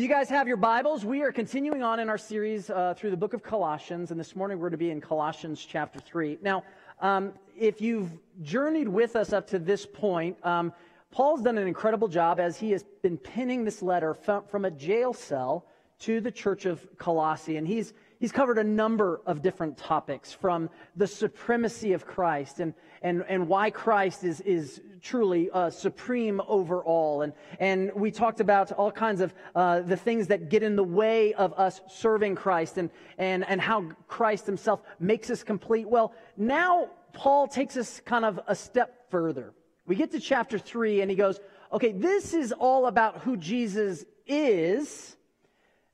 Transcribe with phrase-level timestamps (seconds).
[0.00, 3.18] you guys have your Bibles, we are continuing on in our series uh, through the
[3.18, 6.38] book of Colossians, and this morning we're going to be in Colossians chapter 3.
[6.40, 6.64] Now,
[7.02, 8.10] um, if you've
[8.40, 10.72] journeyed with us up to this point, um,
[11.10, 14.70] Paul's done an incredible job as he has been pinning this letter from, from a
[14.70, 15.66] jail cell
[15.98, 20.68] to the church of Colossae, and he's He's covered a number of different topics from
[20.94, 26.84] the supremacy of Christ and, and, and why Christ is, is truly uh, supreme over
[26.84, 27.22] all.
[27.22, 30.84] And, and we talked about all kinds of uh, the things that get in the
[30.84, 35.88] way of us serving Christ and, and, and how Christ himself makes us complete.
[35.88, 39.54] Well, now Paul takes us kind of a step further.
[39.86, 41.40] We get to chapter 3 and he goes,
[41.72, 45.16] okay, this is all about who Jesus is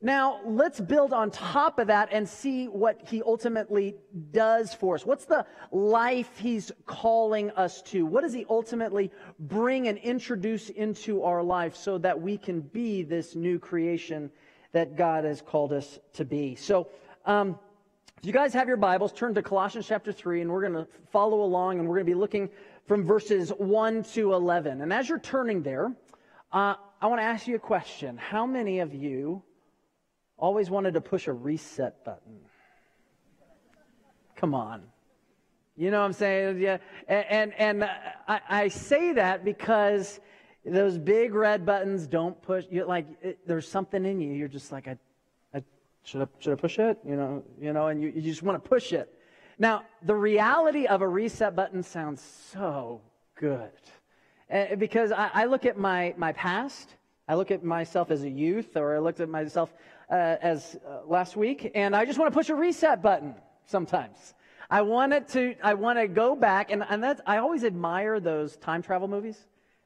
[0.03, 3.95] now, let's build on top of that and see what he ultimately
[4.31, 5.07] does for us.
[5.07, 8.05] What's the life he's calling us to?
[8.05, 13.05] What does he ultimately bring and introduce into our life so that we can be
[13.05, 14.31] this new creation
[14.73, 16.57] that God has called us to be?
[16.57, 16.89] So,
[17.25, 17.59] um,
[18.19, 20.87] if you guys have your Bibles, turn to Colossians chapter 3, and we're going to
[21.11, 22.51] follow along, and we're going to be looking
[22.87, 24.83] from verses 1 to 11.
[24.83, 25.93] And as you're turning there,
[26.53, 28.17] uh, I want to ask you a question.
[28.19, 29.43] How many of you
[30.39, 32.39] always wanted to push a reset button.
[34.37, 34.83] Come on.
[35.77, 36.61] You know what I'm saying?
[36.61, 36.79] Yeah.
[37.09, 37.91] And, and, and
[38.29, 40.21] I, I, say that because
[40.65, 42.65] those big red buttons don't push.
[42.71, 44.33] you like, it, there's something in you.
[44.33, 44.97] You're just like, I,
[45.55, 45.63] I,
[46.03, 46.99] should, I, should I push it?
[47.07, 49.13] You know, you know, and you, you just want to push it.
[49.59, 53.01] Now, the reality of a reset button sounds so
[53.37, 53.71] good.
[54.51, 56.95] Uh, because I, I look at my, my past,
[57.29, 59.73] I look at myself as a youth, or I looked at myself
[60.11, 64.35] uh, as uh, last week, and I just want to push a reset button sometimes.
[64.69, 68.19] I want it to, I want to go back, and, and that's, I always admire
[68.21, 69.39] those time travel movies,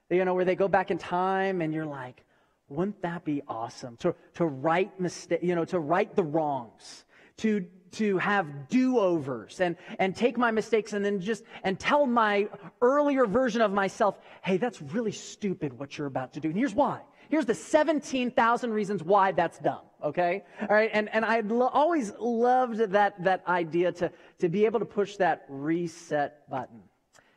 [0.09, 2.25] you know, where they go back in time and you're like,
[2.69, 7.05] wouldn't that be awesome to, to right mistake, you know, to right the wrongs,
[7.39, 12.49] to, to have do-overs and, and take my mistakes and then just, and tell my
[12.81, 16.49] earlier version of myself, hey, that's really stupid what you're about to do.
[16.49, 17.01] And here's why.
[17.31, 20.43] Here's the 17,000 reasons why that's dumb, okay?
[20.63, 24.11] All right, and, and I lo- always loved that, that idea to,
[24.41, 26.83] to be able to push that reset button.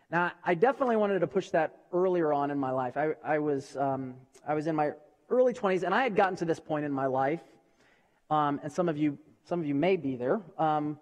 [0.10, 2.98] Now, I definitely wanted to push that earlier on in my life.
[2.98, 4.16] I, I, was, um,
[4.48, 4.94] I was in my
[5.30, 7.42] early 20s, and I had gotten to this point in my life,
[8.32, 9.16] um, and some of you,
[9.46, 10.98] some of you may be there, um,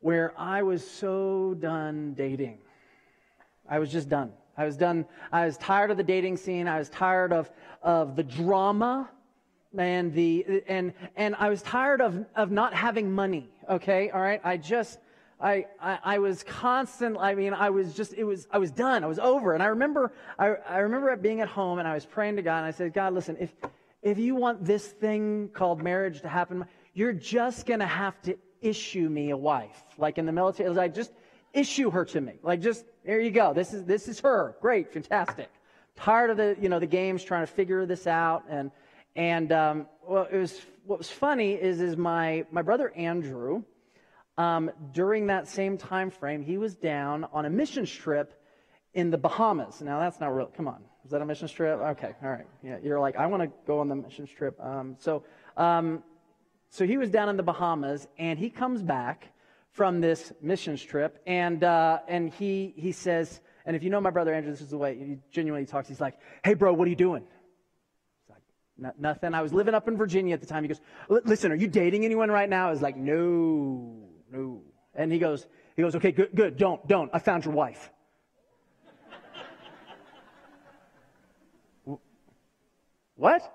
[0.00, 2.58] where I was so done dating.
[3.68, 4.32] I was just done.
[4.56, 5.06] I was done.
[5.32, 6.68] I was tired of the dating scene.
[6.68, 7.50] I was tired of,
[7.82, 9.10] of the drama
[9.78, 13.48] and the and and I was tired of of not having money.
[13.68, 14.40] Okay, all right.
[14.44, 14.98] I just
[15.40, 17.16] I, I, I was constant.
[17.18, 19.04] I mean, I was just it was I was done.
[19.04, 19.54] I was over.
[19.54, 22.58] And I remember I I remember being at home and I was praying to God
[22.58, 23.52] and I said, God, listen, if
[24.02, 29.08] if you want this thing called marriage to happen, you're just gonna have to issue
[29.08, 30.70] me a wife, like in the military.
[30.70, 31.12] Like just
[31.54, 32.34] issue her to me.
[32.42, 33.54] Like just there you go.
[33.54, 34.56] This is this is her.
[34.60, 35.50] Great, fantastic.
[35.96, 38.70] Tired of the you know the games trying to figure this out and
[39.16, 43.62] and um, well, it was what was funny is is my my brother Andrew.
[44.36, 48.34] Um, during that same time frame, he was down on a mission trip
[48.92, 49.80] in the Bahamas.
[49.80, 50.46] Now that's not real.
[50.46, 51.78] Come on, is that a mission trip?
[51.78, 52.46] Okay, all right.
[52.62, 54.58] Yeah, you're like I want to go on the mission trip.
[54.60, 55.22] Um, so
[55.56, 56.02] um,
[56.70, 59.28] so he was down in the Bahamas, and he comes back
[59.74, 64.10] from this missions trip, and uh, and he he says, and if you know my
[64.10, 65.88] brother Andrew, this is the way he genuinely talks.
[65.88, 67.24] He's like, "Hey, bro, what are you doing?"
[68.30, 70.62] like, "Nothing." I was living up in Virginia at the time.
[70.62, 73.98] He goes, "Listen, are you dating anyone right now?" I was like, "No,
[74.30, 74.62] no."
[74.94, 76.56] And he goes, he goes, "Okay, good, good.
[76.56, 77.10] Don't, don't.
[77.12, 77.90] I found your wife."
[83.16, 83.52] what?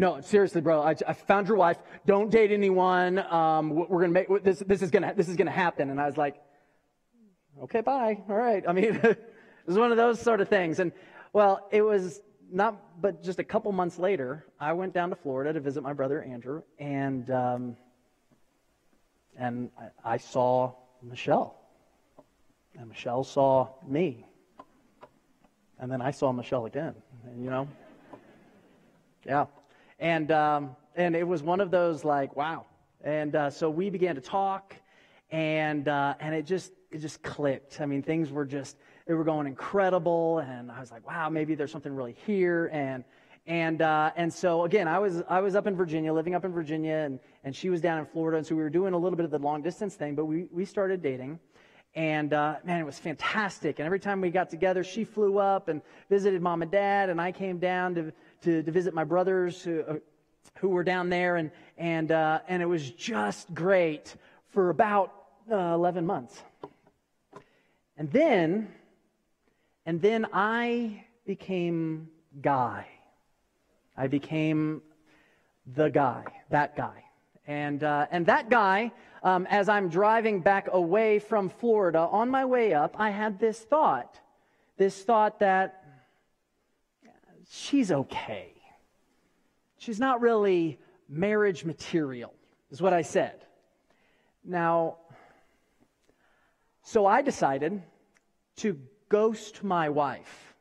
[0.00, 0.80] No, seriously, bro.
[0.80, 1.76] I, I, found your wife.
[2.06, 3.18] Don't date anyone.
[3.18, 4.60] Um, we're gonna make this.
[4.66, 5.12] This is gonna.
[5.14, 5.90] This is gonna happen.
[5.90, 6.36] And I was like,
[7.64, 8.16] okay, bye.
[8.26, 8.64] All right.
[8.66, 9.18] I mean, it
[9.66, 10.78] was one of those sort of things.
[10.78, 10.92] And
[11.34, 15.52] well, it was not, but just a couple months later, I went down to Florida
[15.52, 17.76] to visit my brother Andrew, and um,
[19.36, 21.60] and I, I saw Michelle,
[22.78, 24.24] and Michelle saw me,
[25.78, 26.94] and then I saw Michelle again.
[27.26, 27.68] And, you know,
[29.26, 29.44] yeah.
[30.00, 32.64] And, um, and it was one of those like, wow.
[33.04, 34.74] And uh, so we began to talk,
[35.30, 37.80] and, uh, and it, just, it just clicked.
[37.80, 40.38] I mean, things were just, they were going incredible.
[40.38, 42.70] And I was like, wow, maybe there's something really here.
[42.72, 43.04] And,
[43.46, 46.52] and, uh, and so again, I was, I was up in Virginia, living up in
[46.52, 48.38] Virginia, and, and she was down in Florida.
[48.38, 50.46] And so we were doing a little bit of the long distance thing, but we,
[50.50, 51.38] we started dating.
[51.94, 53.80] And uh, man, it was fantastic.
[53.80, 57.20] And every time we got together, she flew up and visited mom and dad, and
[57.20, 59.94] I came down to to, to visit my brothers who, uh,
[60.58, 64.14] who were down there, and, and, uh, and it was just great
[64.48, 65.12] for about
[65.50, 66.42] uh, 11 months.
[67.96, 68.68] And then,
[69.86, 72.08] and then I became
[72.40, 72.86] Guy.
[73.96, 74.82] I became
[75.74, 77.04] the guy, that guy.
[77.46, 78.92] And, uh, and that guy,
[79.22, 83.58] um, as I'm driving back away from Florida, on my way up, I had this
[83.58, 84.18] thought.
[84.76, 85.79] This thought that
[87.50, 88.54] she's okay.
[89.76, 92.32] She's not really marriage material,
[92.70, 93.44] is what I said.
[94.44, 94.98] Now,
[96.82, 97.82] so I decided
[98.56, 100.54] to ghost my wife.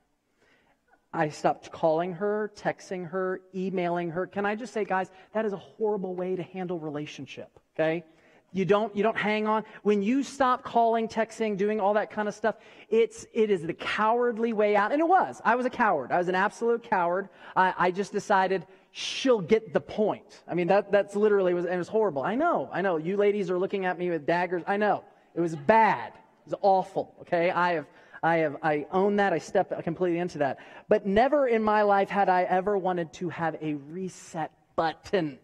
[1.14, 4.28] I stopped calling her, texting her, emailing her.
[4.28, 8.04] Can I just say, guys, that is a horrible way to handle relationship, okay?
[8.52, 9.64] You don't, you don't hang on.
[9.84, 12.56] When you stop calling, texting, doing all that kind of stuff,
[12.90, 14.92] it's, it is the cowardly way out.
[14.92, 15.40] And it was.
[15.46, 16.12] I was a coward.
[16.12, 17.30] I was an absolute coward.
[17.56, 20.42] I, I just decided she'll get the point.
[20.48, 22.24] I mean, that, that's literally, was, and it was horrible.
[22.24, 22.98] I know, I know.
[22.98, 24.64] You ladies are looking at me with daggers.
[24.66, 25.04] I know.
[25.36, 26.14] It was bad.
[26.14, 27.52] It was awful, okay?
[27.52, 27.86] I have,
[28.24, 29.32] I have, I own that.
[29.32, 30.58] I step completely into that.
[30.88, 35.38] But never in my life had I ever wanted to have a reset button.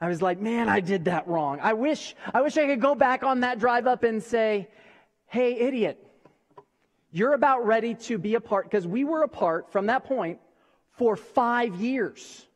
[0.00, 1.58] I was like, man, I did that wrong.
[1.62, 4.68] I wish, I wish I could go back on that drive up and say,
[5.26, 6.04] hey, idiot,
[7.10, 10.38] you're about ready to be apart, because we were apart from that point
[10.90, 12.46] for five years.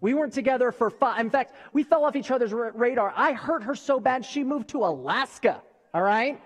[0.00, 1.18] We weren't together for five.
[1.20, 3.12] In fact, we fell off each other's radar.
[3.16, 5.60] I hurt her so bad, she moved to Alaska,
[5.92, 6.40] all right?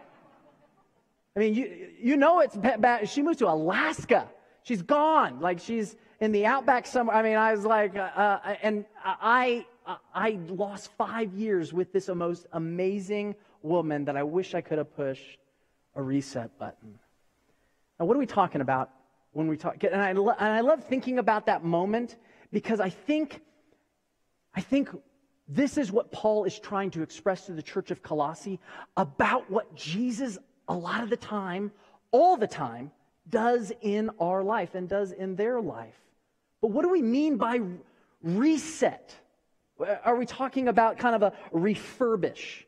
[1.36, 3.08] I mean, you, you know it's bad.
[3.08, 4.28] She moved to Alaska.
[4.64, 5.40] She's gone.
[5.40, 7.16] Like she's in the outback somewhere.
[7.16, 9.66] I mean, I was like, uh, uh and I,
[10.14, 14.94] I lost five years with this most amazing woman that I wish I could have
[14.96, 15.38] pushed
[15.94, 16.98] a reset button.
[17.98, 18.90] Now, what are we talking about
[19.32, 19.82] when we talk?
[19.84, 22.16] And I, lo- and I love thinking about that moment
[22.52, 23.40] because I think,
[24.54, 24.88] I think
[25.48, 28.58] this is what Paul is trying to express to the church of Colossae
[28.96, 30.38] about what Jesus,
[30.68, 31.72] a lot of the time,
[32.10, 32.90] all the time,
[33.28, 36.00] does in our life and does in their life.
[36.60, 37.60] But what do we mean by
[38.22, 39.14] reset?
[39.82, 42.64] Uh, are we talking about kind of a refurbish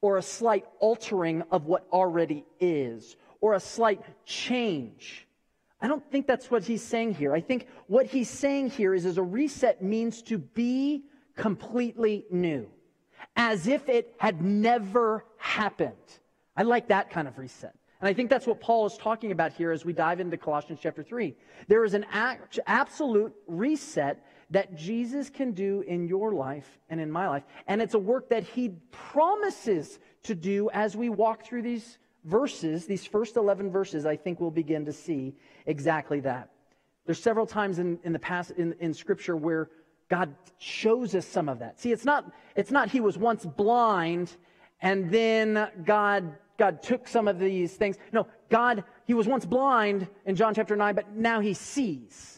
[0.00, 5.26] or a slight altering of what already is or a slight change?
[5.80, 7.32] I don't think that's what he's saying here.
[7.32, 11.04] I think what he's saying here is, is a reset means to be
[11.36, 12.68] completely new,
[13.36, 15.94] as if it had never happened.
[16.56, 17.74] I like that kind of reset.
[18.00, 20.80] And I think that's what Paul is talking about here as we dive into Colossians
[20.82, 21.34] chapter 3.
[21.66, 22.06] There is an
[22.66, 27.44] absolute reset that Jesus can do in your life and in my life.
[27.66, 32.86] And it's a work that he promises to do as we walk through these verses,
[32.86, 35.34] these first 11 verses, I think we'll begin to see
[35.66, 36.50] exactly that.
[37.06, 39.70] There's several times in, in the past in, in scripture where
[40.08, 41.80] God shows us some of that.
[41.80, 44.36] See, it's not, it's not he was once blind
[44.80, 47.96] and then God, God took some of these things.
[48.12, 52.37] No, God, he was once blind in John chapter 9, but now he sees.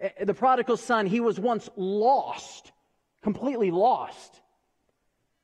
[0.00, 2.72] Eh, the prodigal son, he was once lost,
[3.22, 4.40] completely lost.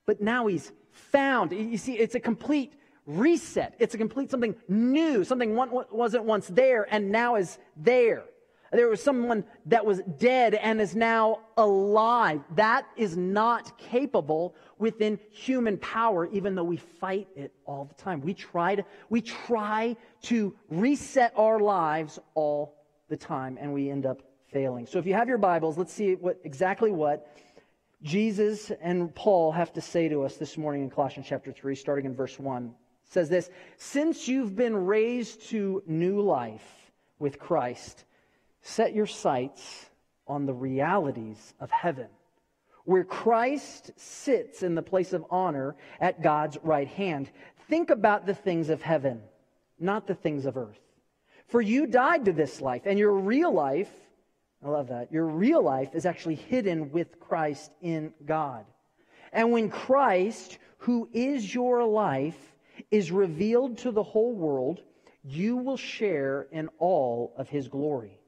[0.06, 1.52] But now he's found.
[1.52, 2.72] You see, it's a complete
[3.06, 3.74] reset.
[3.78, 5.54] It's a complete something new, something
[5.90, 8.24] wasn't once there and now is there.
[8.72, 12.40] There was someone that was dead and is now alive.
[12.54, 18.22] That is not capable within human power, even though we fight it all the time.
[18.22, 22.76] We try to, we try to reset our lives all
[23.10, 24.86] the time, and we end up failing.
[24.86, 27.26] So if you have your Bibles, let's see what, exactly what
[28.02, 32.04] Jesus and Paul have to say to us this morning in Colossians chapter 3, starting
[32.04, 32.66] in verse 1.
[32.66, 32.72] It
[33.12, 38.04] says this Since you've been raised to new life with Christ,
[38.60, 39.90] set your sights
[40.26, 42.08] on the realities of heaven,
[42.84, 47.30] where Christ sits in the place of honor at God's right hand.
[47.68, 49.22] Think about the things of heaven,
[49.78, 50.80] not the things of earth.
[51.46, 53.90] For you died to this life, and your real life
[54.64, 55.12] I love that.
[55.12, 58.64] Your real life is actually hidden with Christ in God.
[59.32, 62.38] And when Christ, who is your life,
[62.90, 64.80] is revealed to the whole world,
[65.24, 68.18] you will share in all of his glory.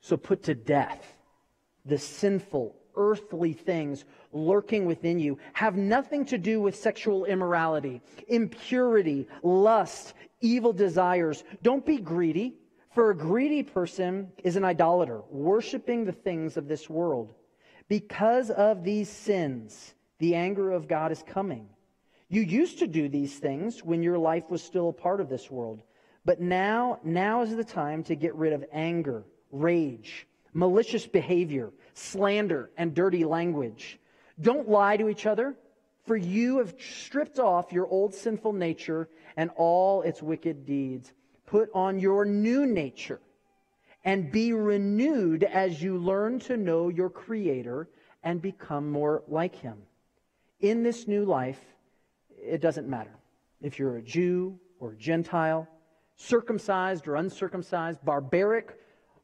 [0.00, 1.14] So put to death
[1.84, 5.38] the sinful, earthly things lurking within you.
[5.52, 11.44] Have nothing to do with sexual immorality, impurity, lust, evil desires.
[11.62, 12.57] Don't be greedy
[12.98, 17.32] for a greedy person is an idolater, worshiping the things of this world.
[17.86, 21.68] Because of these sins, the anger of God is coming.
[22.28, 25.48] You used to do these things when your life was still a part of this
[25.48, 25.84] world.
[26.24, 32.68] But now, now is the time to get rid of anger, rage, malicious behavior, slander,
[32.76, 34.00] and dirty language.
[34.40, 35.54] Don't lie to each other,
[36.04, 41.12] for you have stripped off your old sinful nature and all its wicked deeds.
[41.50, 43.20] Put on your new nature
[44.04, 47.88] and be renewed as you learn to know your Creator
[48.22, 49.78] and become more like Him.
[50.60, 51.60] In this new life,
[52.28, 53.16] it doesn't matter
[53.62, 55.66] if you're a Jew or a Gentile,
[56.16, 58.78] circumcised or uncircumcised, barbaric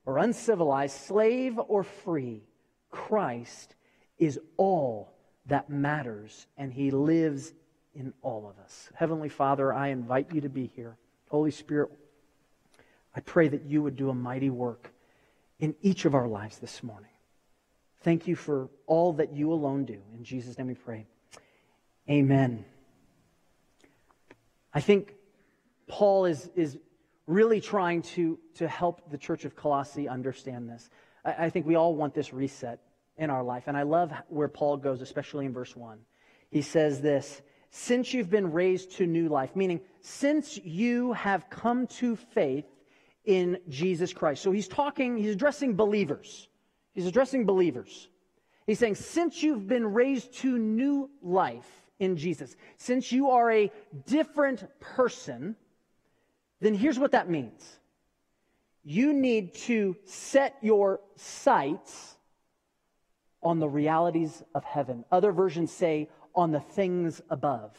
[0.06, 2.42] or uncivilized, slave or free.
[2.90, 3.74] Christ
[4.18, 5.12] is all
[5.46, 7.52] that matters, and He lives
[7.94, 8.88] in all of us.
[8.94, 10.96] Heavenly Father, I invite you to be here.
[11.28, 11.90] Holy Spirit,
[13.14, 14.92] I pray that you would do a mighty work
[15.59, 17.11] in each of our lives this morning.
[18.02, 20.00] Thank you for all that you alone do.
[20.16, 21.06] In Jesus' name we pray.
[22.11, 22.64] Amen.
[24.75, 25.14] I think
[25.87, 26.76] Paul is, is
[27.26, 30.90] really trying to, to help the church of Colossae understand this.
[31.25, 32.80] I, I think we all want this reset
[33.16, 33.64] in our life.
[33.66, 35.99] And I love where Paul goes, especially in verse 1.
[36.50, 37.40] He says this
[37.71, 42.66] Since you've been raised to new life, meaning since you have come to faith
[43.24, 44.42] in Jesus Christ.
[44.42, 46.48] So he's talking, he's addressing believers.
[46.94, 48.08] He's addressing believers.
[48.66, 53.70] He's saying, since you've been raised to new life in Jesus, since you are a
[54.06, 55.56] different person,
[56.60, 57.78] then here's what that means.
[58.84, 62.16] You need to set your sights
[63.42, 65.04] on the realities of heaven.
[65.12, 67.72] Other versions say on the things above.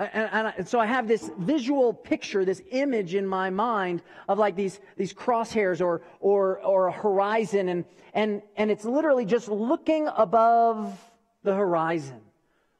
[0.00, 4.02] Uh, and, and, and, so I have this visual picture, this image in my mind
[4.28, 7.68] of like these, these crosshairs or, or, or a horizon.
[7.68, 10.98] And, and, and it's literally just looking above
[11.42, 12.22] the horizon,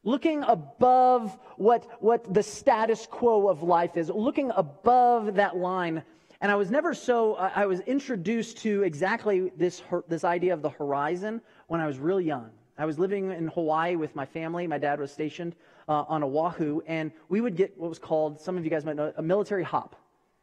[0.02, 6.02] looking above what, what the status quo of life is, looking above that line.
[6.40, 10.70] And I was never so, I was introduced to exactly this, this idea of the
[10.70, 12.48] horizon when I was real young.
[12.80, 14.66] I was living in Hawaii with my family.
[14.66, 15.54] My dad was stationed
[15.86, 18.96] uh, on Oahu, and we would get what was called, some of you guys might
[18.96, 19.96] know, a military hop.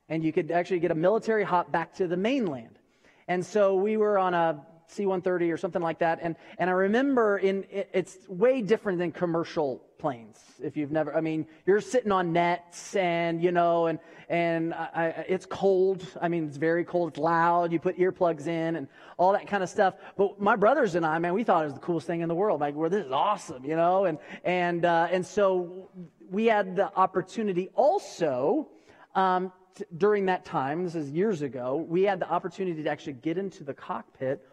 [0.08, 2.77] And you could actually get a military hop back to the mainland.
[3.27, 6.20] And so we were on a C 130 or something like that.
[6.22, 10.39] And, and I remember in, it, it's way different than commercial planes.
[10.62, 14.89] If you've never, I mean, you're sitting on nets and, you know, and, and I,
[14.94, 16.06] I, it's cold.
[16.22, 17.10] I mean, it's very cold.
[17.10, 17.72] It's loud.
[17.72, 19.96] You put earplugs in and all that kind of stuff.
[20.17, 22.36] But my brothers and I, man, we thought it was the coolest thing in the
[22.36, 22.62] world.
[22.62, 24.06] Like, well, this is awesome, you know?
[24.06, 25.89] And, and, uh, and so
[26.29, 28.70] we had the opportunity also,
[29.15, 29.51] um,
[29.98, 33.63] during that time, this is years ago, we had the opportunity to actually get into
[33.63, 34.44] the cockpit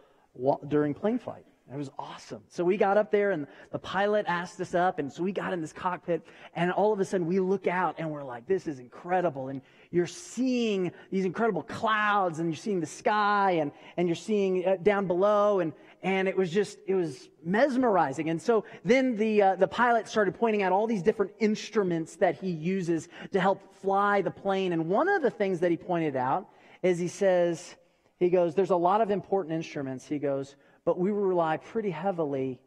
[0.67, 1.45] during plane flight.
[1.71, 2.43] It was awesome.
[2.47, 4.99] So we got up there and the pilot asked us up.
[4.99, 6.21] And so we got in this cockpit
[6.55, 9.47] and all of a sudden we look out and we're like, this is incredible.
[9.47, 14.63] And you're seeing these incredible clouds and you're seeing the sky and, and you're seeing
[14.63, 15.59] uh, down below.
[15.59, 15.73] And,
[16.03, 18.29] and it was just, it was mesmerizing.
[18.29, 22.35] And so then the, uh, the pilot started pointing out all these different instruments that
[22.35, 24.71] he uses to help fly the plane.
[24.71, 26.47] And one of the things that he pointed out
[26.83, 27.75] is he says,
[28.17, 30.07] he goes, there's a lot of important instruments.
[30.07, 30.55] He goes,
[30.85, 32.59] but we rely pretty heavily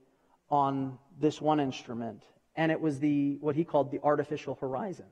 [0.51, 2.23] on this one instrument,
[2.57, 5.07] and it was the what he called the artificial horizon.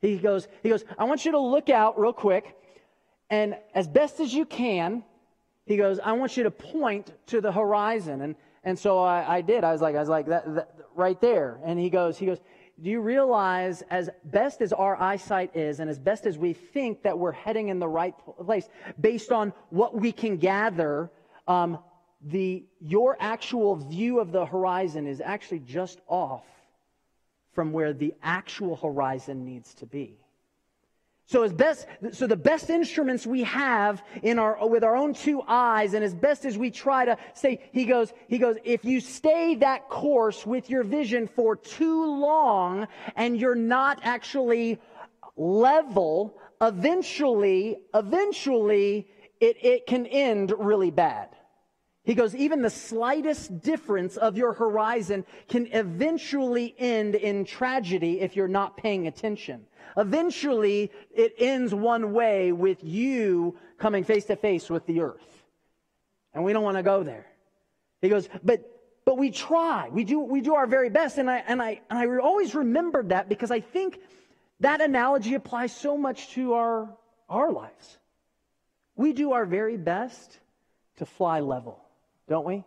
[0.00, 2.56] He goes, he goes, I want you to look out real quick,
[3.30, 5.04] and as best as you can,
[5.64, 8.22] he goes, I want you to point to the horizon.
[8.22, 9.64] And and so I, I did.
[9.64, 11.60] I was like, I was like that, that right there.
[11.64, 12.38] And he goes, he goes,
[12.82, 17.02] do you realize as best as our eyesight is and as best as we think
[17.02, 18.68] that we're heading in the right place
[19.00, 21.10] based on what we can gather
[21.48, 21.78] um,
[22.22, 26.44] the, your actual view of the horizon is actually just off
[27.52, 30.18] from where the actual horizon needs to be.
[31.28, 35.42] So as best, so the best instruments we have in our, with our own two
[35.46, 38.98] eyes, and as best as we try to say, he goes, he goes, if you
[38.98, 44.78] stay that course with your vision for too long and you're not actually
[45.36, 49.06] level, eventually, eventually,
[49.38, 51.28] it, it can end really bad.
[52.04, 58.34] He goes, even the slightest difference of your horizon can eventually end in tragedy if
[58.34, 59.66] you're not paying attention.
[59.96, 65.44] Eventually, it ends one way with you coming face to face with the earth.
[66.34, 67.26] And we don't want to go there.
[68.00, 68.60] He goes, but,
[69.04, 69.88] but we try.
[69.90, 71.18] We do, we do our very best.
[71.18, 74.00] And I, and I, and I always remembered that because I think
[74.60, 76.96] that analogy applies so much to our,
[77.28, 77.98] our lives.
[78.94, 80.38] We do our very best
[80.96, 81.84] to fly level
[82.28, 82.64] don't we?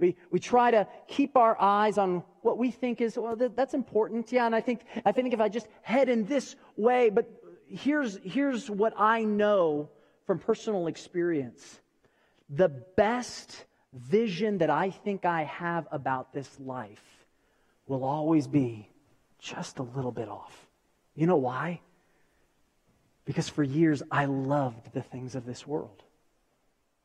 [0.00, 3.74] We, we try to keep our eyes on what we think is, well, that, that's
[3.74, 4.32] important.
[4.32, 7.30] Yeah, and I think, I think if I just head in this way, but
[7.68, 9.90] here's, here's what I know
[10.26, 11.80] from personal experience.
[12.48, 17.04] The best vision that I think I have about this life
[17.86, 18.88] will always be
[19.38, 20.66] just a little bit off.
[21.14, 21.80] You know why?
[23.24, 26.02] Because for years I loved the things of this world.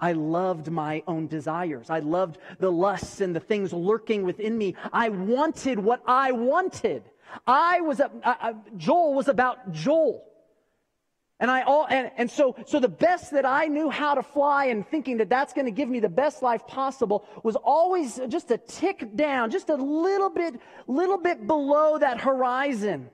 [0.05, 1.89] I loved my own desires.
[1.89, 4.75] I loved the lusts and the things lurking within me.
[4.93, 7.01] I wanted what I wanted.
[7.47, 10.23] I was, a, I, Joel was about Joel.
[11.39, 14.65] And I all, and, and so, so the best that I knew how to fly
[14.65, 18.51] and thinking that that's going to give me the best life possible was always just
[18.51, 23.09] a tick down, just a little bit, little bit below that horizon.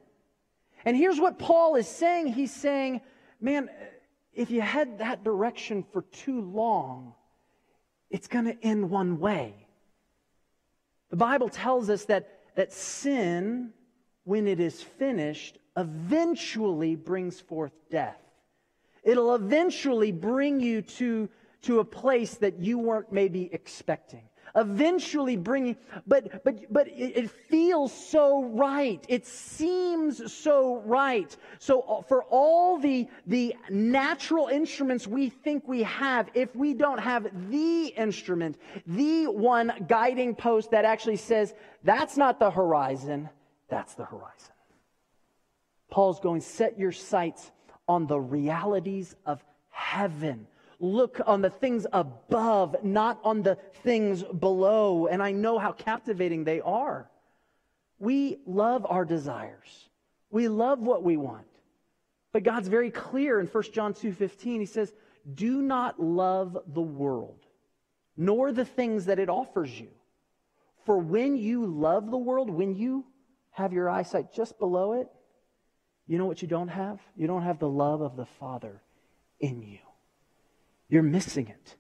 [0.84, 2.34] And here's what Paul is saying.
[2.34, 3.00] He's saying,
[3.40, 3.70] man,
[4.34, 7.14] if you head that direction for too long,
[8.10, 9.54] it's going to end one way.
[11.10, 13.74] The Bible tells us that, that sin,
[14.24, 18.18] when it is finished, eventually brings forth death.
[19.04, 21.30] It'll eventually bring you to,
[21.64, 24.24] to a place that you weren't maybe expecting
[24.56, 25.78] eventually bringing
[26.08, 29.04] but but but it, feels so right.
[29.08, 31.36] It seems so right.
[31.60, 37.00] So uh, for all the the natural instruments we think we have if we don't
[37.00, 41.54] have the instrument the one guiding post that actually says
[41.84, 43.30] that's not the horizon
[43.72, 44.54] that's the horizon.
[45.90, 47.52] Paul's going set your sights
[47.88, 50.46] on the realities of heaven
[50.82, 55.08] look on the things above, not on the things below.
[55.08, 57.10] And I know how captivating they are.
[58.00, 59.90] We love our desires.
[60.32, 61.46] We love what we want.
[62.34, 64.60] But God's very clear in 1 John 2:15.
[64.60, 64.94] He says,
[65.34, 67.46] "Do not love the world,
[68.18, 69.92] nor the things that it offers you.
[70.86, 73.06] For when you love the world, when you
[73.52, 75.12] have your eyesight just below it,
[76.08, 77.00] you know what you don't have?
[77.16, 78.82] You don't have the love of the Father
[79.40, 79.80] in you
[80.92, 81.78] you're missing it.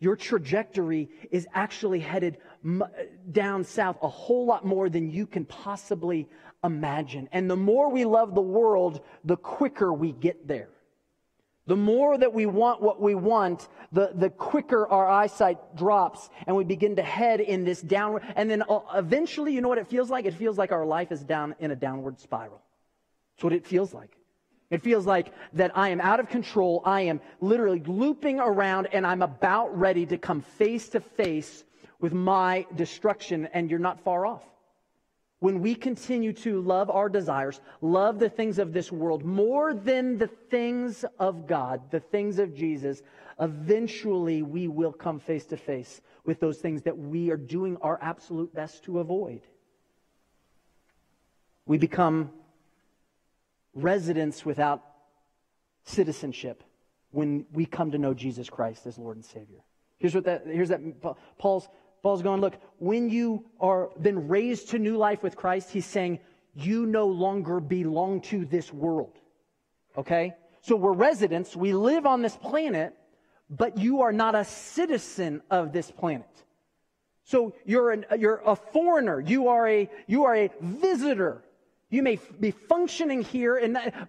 [0.00, 2.38] Your trajectory is actually headed
[3.30, 6.28] down south a whole lot more than you can possibly
[6.64, 7.28] imagine.
[7.32, 10.70] And the more we love the world, the quicker we get there.
[11.66, 16.56] The more that we want what we want, the, the quicker our eyesight drops and
[16.56, 18.22] we begin to head in this downward.
[18.36, 20.24] And then uh, eventually, you know what it feels like?
[20.24, 22.62] It feels like our life is down in a downward spiral.
[23.34, 24.15] That's what it feels like.
[24.70, 26.82] It feels like that I am out of control.
[26.84, 31.64] I am literally looping around and I'm about ready to come face to face
[32.00, 34.42] with my destruction, and you're not far off.
[35.38, 40.18] When we continue to love our desires, love the things of this world more than
[40.18, 43.02] the things of God, the things of Jesus,
[43.40, 47.98] eventually we will come face to face with those things that we are doing our
[48.02, 49.42] absolute best to avoid.
[51.66, 52.30] We become
[53.76, 54.82] residents without
[55.84, 56.64] citizenship
[57.12, 59.62] when we come to know Jesus Christ as Lord and Savior.
[59.98, 60.80] Here's what that, here's that,
[61.38, 61.68] Paul's,
[62.02, 66.18] Paul's going, look, when you are been raised to new life with Christ, he's saying,
[66.54, 69.18] you no longer belong to this world.
[69.96, 70.34] Okay?
[70.62, 72.94] So we're residents, we live on this planet,
[73.48, 76.26] but you are not a citizen of this planet.
[77.24, 79.20] So you're, an, you're a foreigner.
[79.20, 81.42] You are a, you are a visitor.
[81.90, 83.60] You may be functioning here,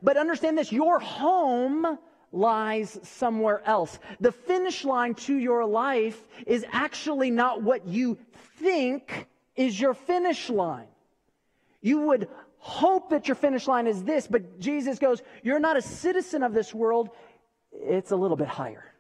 [0.02, 1.98] but understand this your home
[2.32, 4.00] lies somewhere else.
[4.20, 8.18] The finish line to your life is actually not what you
[8.60, 10.88] think is your finish line.
[11.82, 15.82] You would hope that your finish line is this, but Jesus goes, You're not a
[15.82, 17.10] citizen of this world,
[17.72, 18.92] it's a little bit higher.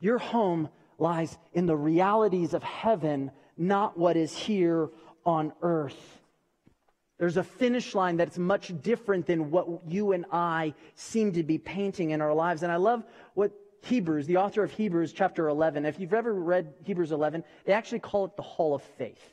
[0.00, 4.90] Your home lies in the realities of heaven, not what is here
[5.26, 6.20] on earth.
[7.24, 11.56] There's a finish line that's much different than what you and I seem to be
[11.56, 12.62] painting in our lives.
[12.62, 16.74] And I love what Hebrews, the author of Hebrews chapter 11, if you've ever read
[16.84, 19.32] Hebrews 11, they actually call it the Hall of Faith.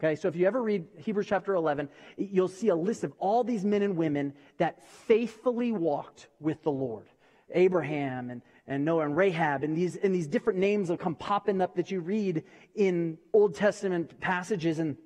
[0.00, 3.44] Okay, so if you ever read Hebrews chapter 11, you'll see a list of all
[3.44, 7.04] these men and women that faithfully walked with the Lord.
[7.50, 11.60] Abraham and, and Noah and Rahab, and these, and these different names will come popping
[11.60, 14.78] up that you read in Old Testament passages.
[14.78, 14.96] And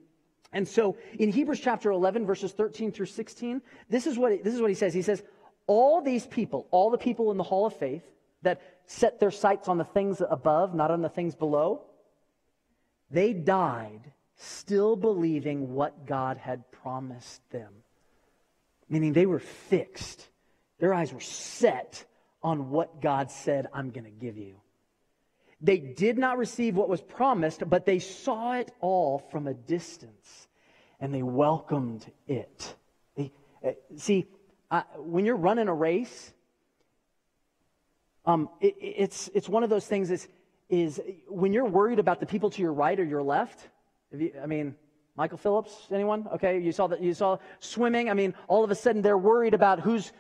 [0.53, 4.61] and so in Hebrews chapter 11, verses 13 through 16, this is what, this is
[4.61, 4.93] what he says.
[4.93, 5.23] He says,
[5.67, 8.03] All these people, all the people in the hall of faith
[8.43, 11.83] that set their sights on the things above, not on the things below,
[13.11, 17.73] they died still believing what God had promised them.
[18.89, 20.29] Meaning they were fixed,
[20.79, 22.05] their eyes were set
[22.43, 24.57] on what God said, I'm going to give you.
[25.63, 30.49] They did not receive what was promised, but they saw it all from a distance
[31.01, 32.75] and they welcomed it.
[33.17, 33.33] They,
[33.65, 34.27] uh, see,
[34.97, 36.33] when you're running a race,
[38.27, 40.29] um, it, it's, it's one of those things is
[40.73, 43.69] is when you're worried about the people to your right or your left.
[44.11, 44.75] You, I mean,
[45.17, 46.27] Michael Phelps, anyone?
[46.35, 48.09] Okay, you saw that you saw swimming.
[48.09, 50.13] I mean, all of a sudden they're worried about who's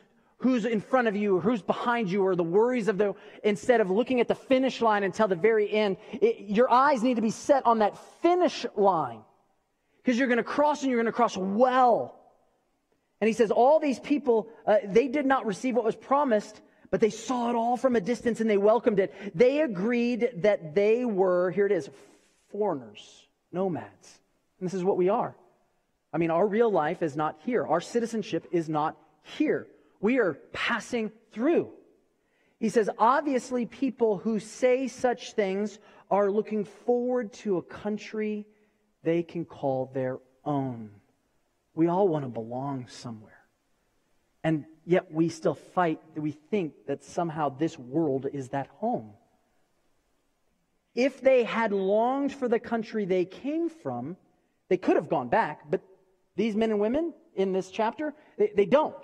[0.42, 3.80] who's in front of you or who's behind you or the worries of the instead
[3.80, 5.96] of looking at the finish line until the very end.
[6.12, 9.20] It, your eyes need to be set on that finish line
[9.98, 12.18] because you're going to cross and you're going to cross well.
[13.20, 17.00] And he says, all these people, uh, they did not receive what was promised, but
[17.00, 19.14] they saw it all from a distance and they welcomed it.
[19.36, 21.88] They agreed that they were, here it is,
[22.50, 24.18] foreigners, nomads.
[24.58, 25.36] And this is what we are.
[26.12, 27.64] I mean, our real life is not here.
[27.64, 29.68] Our citizenship is not here.
[30.02, 31.70] We are passing through.
[32.58, 35.78] He says, obviously, people who say such things
[36.10, 38.46] are looking forward to a country
[39.02, 40.90] they can call their own.
[41.74, 43.38] We all want to belong somewhere.
[44.44, 46.00] And yet we still fight.
[46.16, 49.12] We think that somehow this world is that home.
[50.94, 54.16] If they had longed for the country they came from,
[54.68, 55.70] they could have gone back.
[55.70, 55.80] But
[56.36, 58.94] these men and women in this chapter, they, they don't.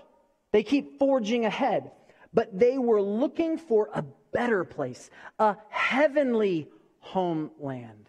[0.53, 1.91] They keep forging ahead.
[2.33, 6.69] But they were looking for a better place, a heavenly
[7.01, 8.09] homeland.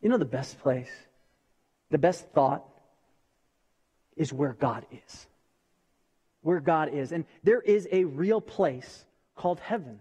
[0.00, 0.90] You know the best place,
[1.90, 2.64] the best thought
[4.16, 5.26] is where God is.
[6.42, 7.12] Where God is.
[7.12, 10.00] And there is a real place called heaven.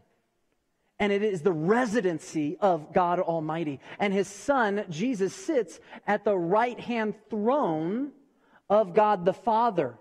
[0.99, 3.79] And it is the residency of God Almighty.
[3.99, 8.11] And his son, Jesus, sits at the right hand throne
[8.69, 9.95] of God the Father.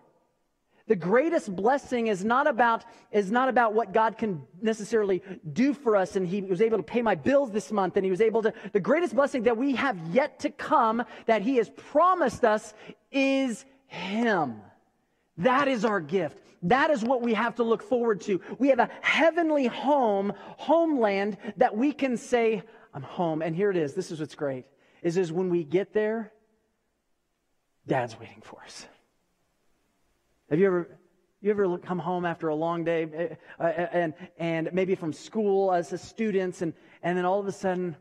[0.89, 5.21] The greatest blessing is not about, is not about what God can necessarily
[5.53, 6.15] do for us.
[6.15, 8.53] And he was able to pay my bills this month and he was able to,
[8.73, 12.73] the greatest blessing that we have yet to come that he has promised us
[13.11, 14.61] is him.
[15.39, 16.41] That is our gift.
[16.63, 18.41] That is what we have to look forward to.
[18.59, 22.63] We have a heavenly home, homeland that we can say,
[22.95, 23.43] I'm home.
[23.43, 23.95] And here it is.
[23.95, 24.67] This is what's great.
[25.03, 26.33] Is, is when we get there,
[27.87, 28.87] dad's waiting for us.
[30.51, 30.89] Have you ever,
[31.41, 35.73] you ever come home after a long day eh, uh, and, and maybe from school
[35.73, 37.97] as a student and, and then all of a sudden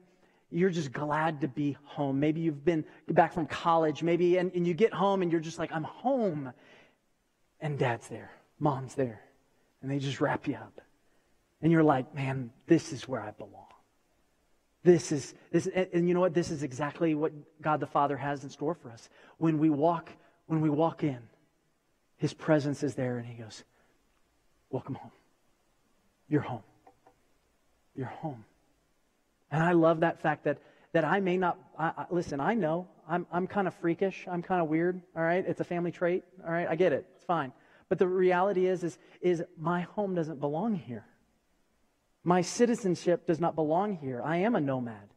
[0.51, 2.19] you're just glad to be home.
[2.19, 5.59] Maybe you've been back from college, maybe, and, and you get home and you're just
[5.59, 6.53] like, I'm home.
[7.59, 9.21] And dad's there, mom's there,
[9.81, 10.81] and they just wrap you up.
[11.61, 13.65] And you're like, man, this is where I belong.
[14.83, 16.33] This is, this, and you know what?
[16.33, 17.31] This is exactly what
[17.61, 19.09] God the Father has in store for us.
[19.39, 20.11] When we walk,
[20.45, 21.17] when we walk in,
[22.17, 23.63] his presence is there, and he goes,
[24.69, 25.11] Welcome home.
[26.27, 26.63] You're home.
[27.95, 28.43] You're home.
[29.51, 30.57] And I love that fact that,
[30.93, 34.27] that I may not, I, I, listen, I know I'm, I'm kind of freakish.
[34.29, 35.01] I'm kind of weird.
[35.15, 35.45] All right.
[35.47, 36.23] It's a family trait.
[36.45, 36.67] All right.
[36.67, 37.05] I get it.
[37.15, 37.51] It's fine.
[37.87, 41.05] But the reality is, is, is my home doesn't belong here.
[42.23, 44.21] My citizenship does not belong here.
[44.23, 45.13] I am a nomad.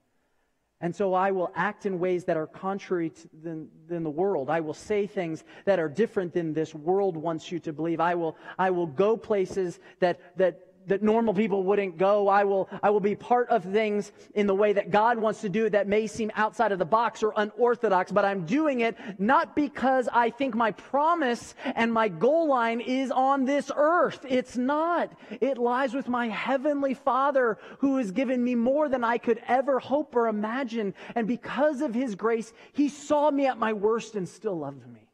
[0.80, 4.48] And so I will act in ways that are contrary to, than, than the world.
[4.48, 7.98] I will say things that are different than this world wants you to believe.
[7.98, 12.28] I will, I will go places that, that that normal people wouldn't go.
[12.28, 15.48] I will, I will be part of things in the way that God wants to
[15.48, 18.96] do it that may seem outside of the box or unorthodox, but I'm doing it
[19.18, 24.24] not because I think my promise and my goal line is on this earth.
[24.28, 25.12] It's not.
[25.40, 29.78] It lies with my heavenly Father who has given me more than I could ever
[29.78, 30.94] hope or imagine.
[31.14, 35.08] And because of his grace, he saw me at my worst and still loved me.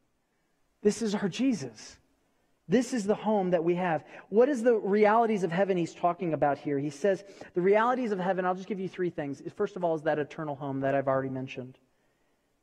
[0.82, 1.98] This is our Jesus.
[2.66, 4.04] This is the home that we have.
[4.30, 6.78] What is the realities of heaven he's talking about here?
[6.78, 7.22] He says,
[7.52, 9.42] the realities of heaven, I'll just give you three things.
[9.54, 11.78] First of all, is that eternal home that I've already mentioned.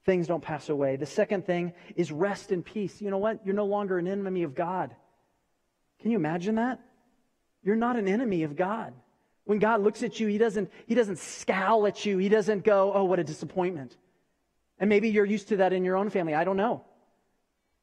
[0.03, 0.95] Things don't pass away.
[0.95, 2.99] The second thing is rest and peace.
[2.99, 3.45] You know what?
[3.45, 4.95] You're no longer an enemy of God.
[6.01, 6.79] Can you imagine that?
[7.61, 8.93] You're not an enemy of God.
[9.43, 12.17] When God looks at you, he doesn't, he doesn't scowl at you.
[12.17, 13.95] He doesn't go, oh, what a disappointment.
[14.79, 16.33] And maybe you're used to that in your own family.
[16.33, 16.83] I don't know.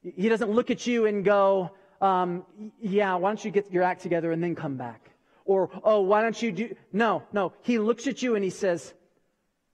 [0.03, 2.45] He doesn't look at you and go, um,
[2.81, 5.11] yeah, why don't you get your act together and then come back?
[5.45, 6.77] Or, oh, why don't you do.
[6.93, 7.53] No, no.
[7.63, 8.93] He looks at you and he says,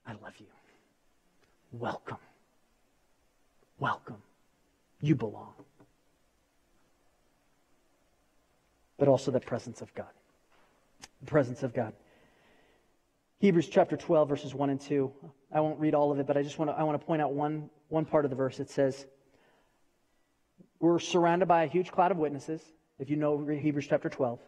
[0.06, 0.46] I love you.
[1.72, 2.18] Welcome.
[3.78, 4.22] Welcome.
[5.00, 5.52] You belong.
[8.96, 10.06] But also the presence of God.
[11.20, 11.92] The presence of God.
[13.40, 15.12] Hebrews chapter 12, verses 1 and 2.
[15.52, 17.20] I won't read all of it, but I just want to, I want to point
[17.20, 18.60] out one, one part of the verse.
[18.60, 19.06] It says,
[20.84, 22.60] we're surrounded by a huge cloud of witnesses,
[22.98, 24.38] if you know Hebrews chapter 12.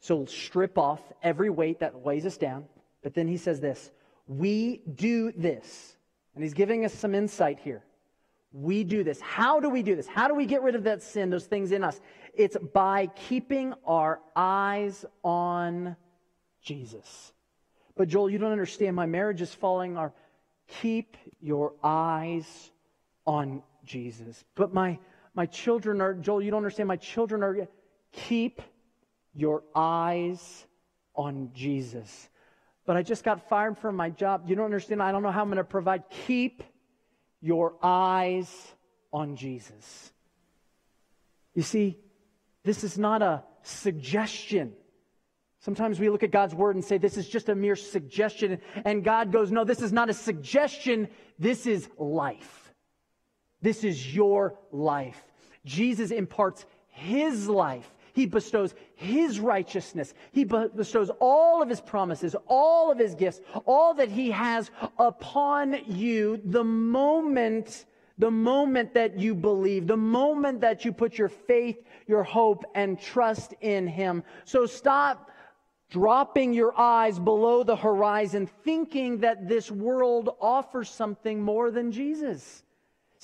[0.00, 2.66] So strip off every weight that weighs us down.
[3.02, 3.90] But then he says this
[4.26, 5.96] We do this.
[6.34, 7.82] And he's giving us some insight here.
[8.52, 9.20] We do this.
[9.22, 10.06] How do we do this?
[10.06, 11.98] How do we get rid of that sin, those things in us?
[12.34, 15.96] It's by keeping our eyes on
[16.60, 17.32] Jesus,
[17.96, 18.96] But Joel, you don't understand.
[18.96, 19.96] My marriage is falling.
[19.96, 20.12] Our
[20.66, 22.70] keep your eyes
[23.26, 24.44] on Jesus.
[24.54, 24.98] But my
[25.34, 26.88] my children are Joel, you don't understand.
[26.88, 27.68] My children are
[28.12, 28.62] keep
[29.34, 30.66] your eyes
[31.14, 32.28] on Jesus.
[32.86, 34.44] But I just got fired from my job.
[34.46, 35.02] You don't understand.
[35.02, 36.04] I don't know how I'm going to provide.
[36.26, 36.62] Keep
[37.40, 38.50] your eyes
[39.12, 40.12] on Jesus.
[41.54, 41.98] You see,
[42.62, 44.72] this is not a suggestion.
[45.60, 48.60] Sometimes we look at God's word and say, this is just a mere suggestion.
[48.84, 51.08] And God goes, no, this is not a suggestion.
[51.38, 52.63] This is life.
[53.64, 55.24] This is your life.
[55.64, 57.94] Jesus imparts his life.
[58.12, 60.12] He bestows his righteousness.
[60.32, 65.78] He bestows all of his promises, all of his gifts, all that he has upon
[65.86, 67.86] you the moment,
[68.18, 73.00] the moment that you believe, the moment that you put your faith, your hope, and
[73.00, 74.24] trust in him.
[74.44, 75.30] So stop
[75.88, 82.63] dropping your eyes below the horizon, thinking that this world offers something more than Jesus.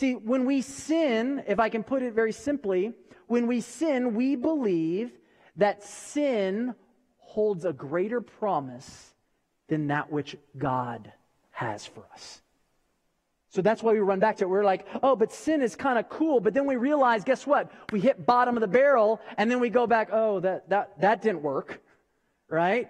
[0.01, 2.95] See, when we sin, if I can put it very simply,
[3.27, 5.13] when we sin, we believe
[5.57, 6.75] that sin
[7.19, 9.13] holds a greater promise
[9.69, 11.13] than that which God
[11.51, 12.41] has for us.
[13.51, 14.49] So that's why we run back to it.
[14.49, 16.41] We're like, oh, but sin is kind of cool.
[16.41, 17.71] But then we realize, guess what?
[17.93, 21.21] We hit bottom of the barrel, and then we go back, oh, that, that, that
[21.21, 21.83] didn't work
[22.51, 22.89] right?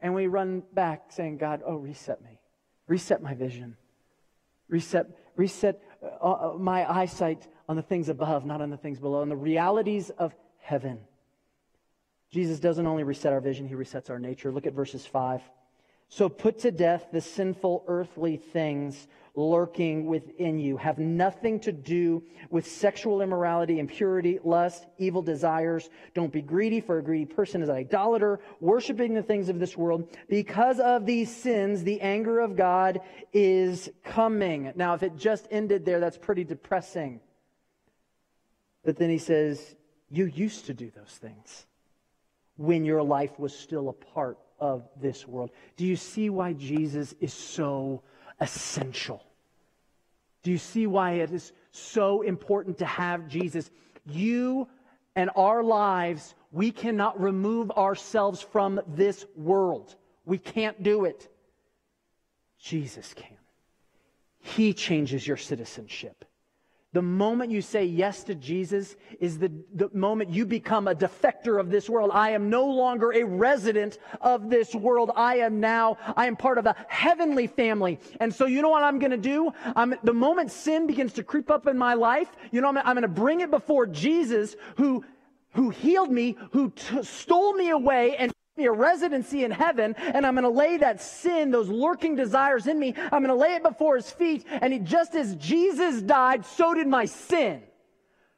[0.00, 2.38] And we run back saying, God, oh, reset me.
[2.88, 3.76] Reset my vision.
[4.68, 9.22] Reset, reset uh, uh, my eyesight on the things above, not on the things below,
[9.22, 10.98] and the realities of heaven.
[12.30, 14.50] Jesus doesn't only reset our vision, he resets our nature.
[14.50, 15.42] Look at verses 5.
[16.08, 22.22] So put to death the sinful earthly things lurking within you have nothing to do
[22.50, 25.88] with sexual immorality, impurity, lust, evil desires.
[26.14, 29.76] Don't be greedy, for a greedy person is an idolater, worshiping the things of this
[29.76, 30.06] world.
[30.28, 33.00] Because of these sins, the anger of God
[33.32, 34.72] is coming.
[34.76, 37.20] Now, if it just ended there, that's pretty depressing.
[38.84, 39.76] But then he says,
[40.10, 41.66] You used to do those things
[42.56, 45.50] when your life was still a part of this world.
[45.76, 48.02] Do you see why Jesus is so
[48.40, 49.22] essential.
[50.42, 53.70] Do you see why it is so important to have Jesus?
[54.06, 54.68] You
[55.14, 59.94] and our lives, we cannot remove ourselves from this world.
[60.24, 61.28] We can't do it.
[62.58, 63.36] Jesus can.
[64.40, 66.24] He changes your citizenship.
[66.92, 71.58] The moment you say yes to Jesus is the, the moment you become a defector
[71.58, 72.10] of this world.
[72.12, 75.10] I am no longer a resident of this world.
[75.16, 77.98] I am now, I am part of a heavenly family.
[78.20, 79.52] And so you know what I'm going to do?
[79.74, 82.94] I'm, the moment sin begins to creep up in my life, you know, I'm, I'm
[82.94, 85.02] going to bring it before Jesus who
[85.54, 90.26] who healed me, who t- stole me away and me a residency in heaven and
[90.26, 93.54] I'm going to lay that sin, those lurking desires in me, I'm going to lay
[93.54, 94.44] it before his feet.
[94.50, 97.62] And he, just as Jesus died, so did my sin.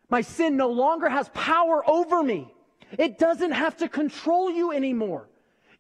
[0.09, 2.53] My sin no longer has power over me.
[2.97, 5.29] It doesn't have to control you anymore.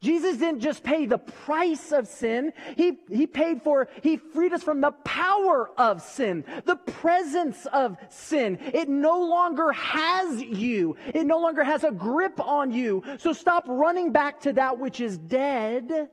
[0.04, 2.52] Jesus didn't just pay the price of sin.
[2.76, 7.96] He, he paid for, he freed us from the power of sin, the presence of
[8.10, 8.58] sin.
[8.60, 10.96] It no longer has you.
[11.06, 13.02] It no longer has a grip on you.
[13.16, 16.10] So stop running back to that which is dead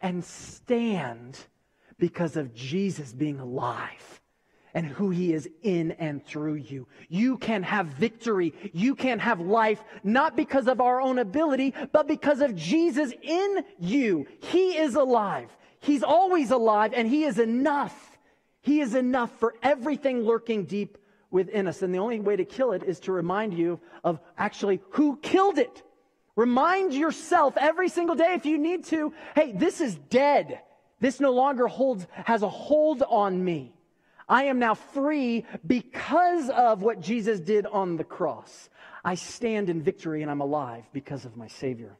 [0.00, 1.38] and stand
[1.98, 4.21] because of Jesus being alive
[4.74, 6.86] and who he is in and through you.
[7.08, 8.54] You can have victory.
[8.72, 13.64] You can have life, not because of our own ability, but because of Jesus in
[13.78, 14.26] you.
[14.40, 15.48] He is alive.
[15.80, 18.18] He's always alive and he is enough.
[18.60, 20.96] He is enough for everything lurking deep
[21.30, 21.82] within us.
[21.82, 25.58] And the only way to kill it is to remind you of actually who killed
[25.58, 25.82] it.
[26.36, 30.60] Remind yourself every single day if you need to, hey, this is dead.
[31.00, 33.74] This no longer holds, has a hold on me.
[34.32, 38.70] I am now free because of what Jesus did on the cross.
[39.04, 41.98] I stand in victory and I'm alive because of my Savior.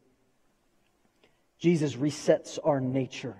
[1.59, 3.37] Jesus resets our nature.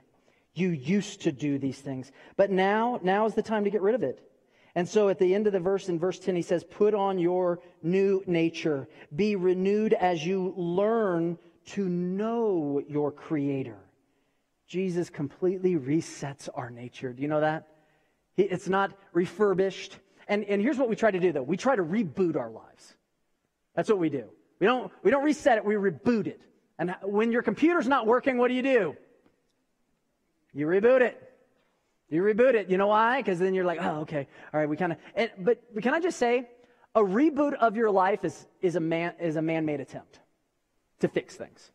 [0.53, 3.95] You used to do these things, but now, now is the time to get rid
[3.95, 4.31] of it.
[4.75, 7.19] And so at the end of the verse, in verse 10, he says, Put on
[7.19, 8.89] your new nature.
[9.17, 13.79] Be renewed as you learn to know your Creator.
[14.67, 17.15] Jesus completely resets our nature.
[17.15, 17.72] Do you know that?
[18.37, 19.99] It's not refurbished.
[20.29, 21.43] And, and here's what we try to do, though.
[21.43, 22.95] We try to reboot our lives.
[23.75, 24.25] That's what we do.
[24.59, 26.41] We don't, we don't reset it, we reboot it.
[26.79, 28.97] And when your computer's not working, what do you do?
[30.53, 31.21] You reboot it.
[32.09, 32.69] You reboot it.
[32.71, 33.21] You know why?
[33.21, 34.29] Because then you're like, oh, okay.
[34.53, 35.31] All right, we kind of.
[35.39, 36.49] But, can I just say,
[36.95, 40.21] a reboot of your life is, is a man is a man-made attempt
[41.01, 41.73] to fix things.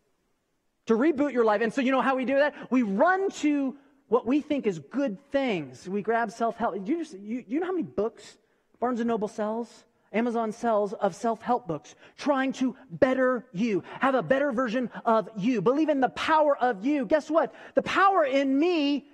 [0.88, 1.62] to reboot your life.
[1.62, 2.56] And so, you know how we do that?
[2.72, 3.76] We run to
[4.08, 5.88] what we think is good things.
[5.88, 6.76] We grab self help.
[6.88, 8.38] You, you, you know how many books
[8.80, 9.84] Barnes and Noble sells?
[10.13, 15.30] Amazon sells of self help books, trying to better you, have a better version of
[15.36, 17.06] you, believe in the power of you.
[17.06, 17.54] Guess what?
[17.76, 19.06] The power in me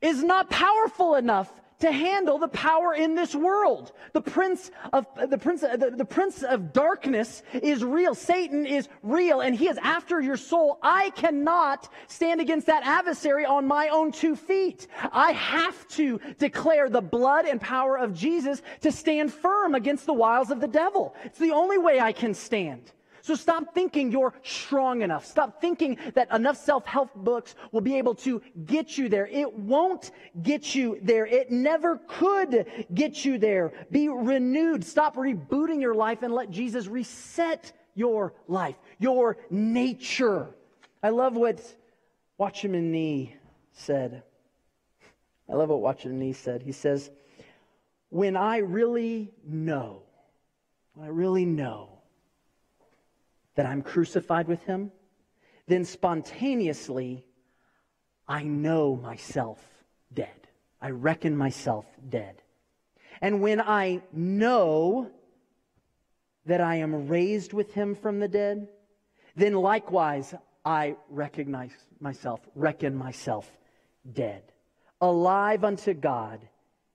[0.00, 3.92] is not powerful enough to handle the power in this world.
[4.12, 8.14] The prince of the prince the, the prince of darkness is real.
[8.14, 10.78] Satan is real and he is after your soul.
[10.82, 14.88] I cannot stand against that adversary on my own two feet.
[15.12, 20.14] I have to declare the blood and power of Jesus to stand firm against the
[20.14, 21.14] wiles of the devil.
[21.24, 22.92] It's the only way I can stand.
[23.28, 25.26] So stop thinking you're strong enough.
[25.26, 29.26] Stop thinking that enough self help books will be able to get you there.
[29.26, 30.12] It won't
[30.42, 31.26] get you there.
[31.26, 32.64] It never could
[32.94, 33.74] get you there.
[33.90, 34.82] Be renewed.
[34.82, 40.48] Stop rebooting your life and let Jesus reset your life, your nature.
[41.02, 41.60] I love what
[42.38, 43.36] Watchman Nee
[43.72, 44.22] said.
[45.50, 46.62] I love what Watchman Nee said.
[46.62, 47.10] He says,
[48.08, 50.04] When I really know,
[50.94, 51.97] when I really know
[53.58, 54.92] that I'm crucified with him,
[55.66, 57.26] then spontaneously
[58.28, 59.58] I know myself
[60.14, 60.46] dead.
[60.80, 62.40] I reckon myself dead.
[63.20, 65.10] And when I know
[66.46, 68.68] that I am raised with him from the dead,
[69.34, 73.50] then likewise I recognize myself, reckon myself
[74.12, 74.44] dead.
[75.00, 76.46] Alive unto God,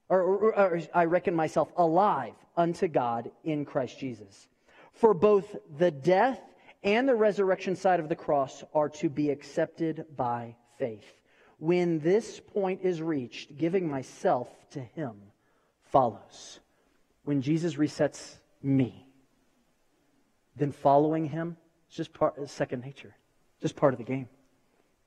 [0.08, 4.48] or, or, or, I reckon myself alive unto God in Christ Jesus.
[4.94, 6.40] For both the death
[6.84, 11.22] and the resurrection side of the cross are to be accepted by faith.
[11.58, 15.14] When this point is reached, giving myself to Him
[15.90, 16.60] follows.
[17.24, 19.08] When Jesus resets me,
[20.56, 21.56] then following Him
[21.88, 23.14] is just part of second nature,
[23.62, 24.28] just part of the game.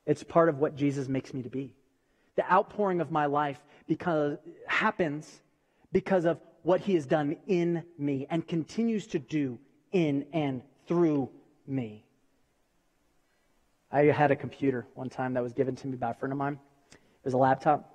[0.08, 1.76] It's part of what Jesus makes me to be.
[2.38, 4.38] The outpouring of my life because
[4.68, 5.42] happens
[5.92, 9.60] because of what He has done in me and continues to do
[9.92, 11.30] in and through
[11.68, 12.06] me.
[13.92, 16.38] I had a computer one time that was given to me by a friend of
[16.38, 16.60] mine.
[16.92, 17.94] It was a laptop.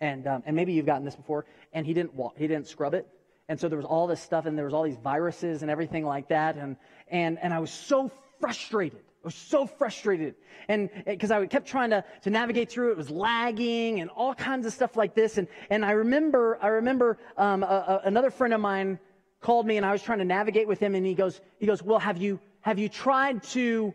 [0.00, 1.44] And, um, and maybe you've gotten this before.
[1.72, 3.06] And he didn't, he didn't scrub it.
[3.48, 6.06] And so there was all this stuff and there was all these viruses and everything
[6.06, 6.56] like that.
[6.56, 6.76] And,
[7.08, 9.00] and, and I was so frustrated.
[9.00, 10.36] I was so frustrated.
[10.68, 14.66] And because I kept trying to, to navigate through it, was lagging and all kinds
[14.66, 15.36] of stuff like this.
[15.36, 18.98] And, and I remember, I remember um, a, a, another friend of mine
[19.40, 20.94] called me and I was trying to navigate with him.
[20.94, 23.94] And he goes, he goes, well, have you, have you tried to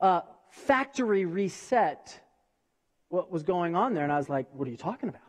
[0.00, 2.20] uh, factory reset
[3.08, 4.04] what was going on there?
[4.04, 5.22] And I was like, What are you talking about?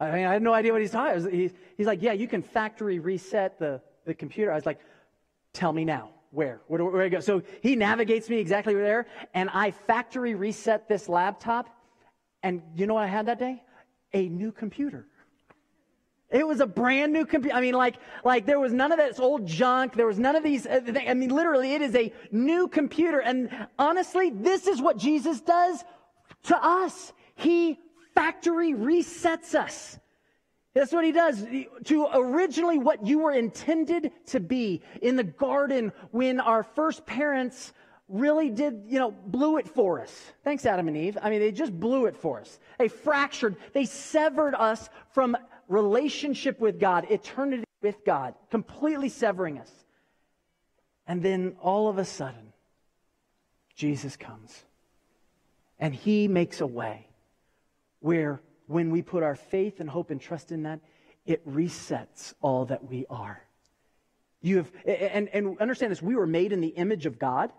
[0.00, 1.32] I mean, I had no idea what he's talking about.
[1.32, 4.52] He's, he's like, Yeah, you can factory reset the, the computer.
[4.52, 4.80] I was like,
[5.52, 6.10] Tell me now.
[6.30, 6.62] Where?
[6.66, 7.20] Where where do I go?
[7.20, 11.68] So he navigates me exactly there, and I factory reset this laptop.
[12.42, 13.62] And you know what I had that day?
[14.14, 15.06] A new computer.
[16.32, 17.56] It was a brand new computer.
[17.56, 19.94] I mean, like, like there was none of this old junk.
[19.94, 20.66] There was none of these.
[20.66, 23.20] Uh, I mean, literally, it is a new computer.
[23.20, 25.84] And honestly, this is what Jesus does
[26.44, 27.12] to us.
[27.34, 27.78] He
[28.14, 29.98] factory resets us.
[30.74, 31.46] That's what he does
[31.84, 37.74] to originally what you were intended to be in the garden when our first parents
[38.08, 40.32] really did, you know, blew it for us.
[40.44, 41.18] Thanks, Adam and Eve.
[41.20, 42.58] I mean, they just blew it for us.
[42.78, 45.36] They fractured, they severed us from
[45.68, 49.70] relationship with God, eternity with God, completely severing us.
[51.06, 52.52] And then all of a sudden,
[53.74, 54.64] Jesus comes.
[55.78, 57.08] And he makes a way
[58.00, 60.80] where when we put our faith and hope and trust in that,
[61.26, 63.42] it resets all that we are.
[64.40, 67.52] You have, and, and understand this, we were made in the image of God.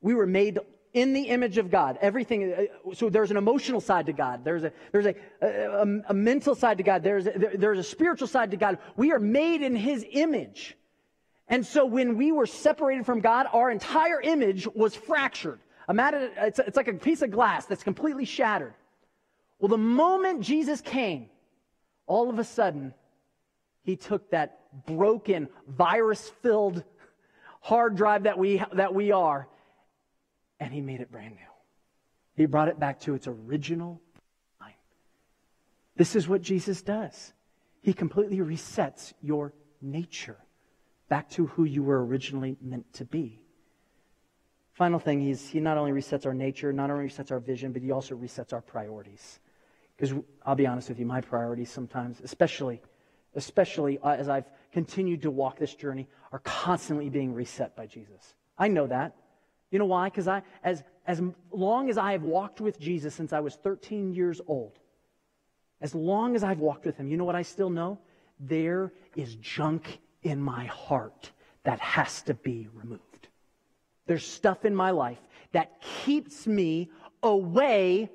[0.00, 0.58] We were made
[0.94, 1.98] in the image of God.
[2.00, 2.52] Everything.
[2.52, 4.44] Uh, so there's an emotional side to God.
[4.44, 7.02] There's a there's a, a, a mental side to God.
[7.02, 8.78] There's a, there's a spiritual side to God.
[8.96, 10.76] We are made in His image,
[11.48, 15.60] and so when we were separated from God, our entire image was fractured.
[15.88, 18.74] Imagine it's, it's like a piece of glass that's completely shattered.
[19.58, 21.30] Well, the moment Jesus came,
[22.06, 22.94] all of a sudden,
[23.82, 26.84] He took that broken, virus-filled
[27.60, 29.48] hard drive that we that we are
[30.60, 31.40] and he made it brand new.
[32.34, 34.00] He brought it back to its original
[34.60, 34.72] line.
[35.96, 37.32] This is what Jesus does.
[37.80, 40.36] He completely resets your nature
[41.08, 43.40] back to who you were originally meant to be.
[44.72, 47.82] Final thing, he's, he not only resets our nature, not only resets our vision, but
[47.82, 49.40] he also resets our priorities.
[49.96, 52.80] Because I'll be honest with you, my priorities sometimes, especially,
[53.34, 58.34] especially uh, as I've continued to walk this journey, are constantly being reset by Jesus.
[58.56, 59.16] I know that.
[59.70, 60.08] You know why?
[60.08, 61.20] Because I, as, as
[61.52, 64.78] long as I have walked with Jesus since I was 13 years old,
[65.80, 67.98] as long as I've walked with him, you know what I still know?
[68.40, 71.30] There is junk in my heart
[71.64, 73.28] that has to be removed.
[74.06, 75.18] There's stuff in my life
[75.52, 76.90] that keeps me
[77.22, 78.10] away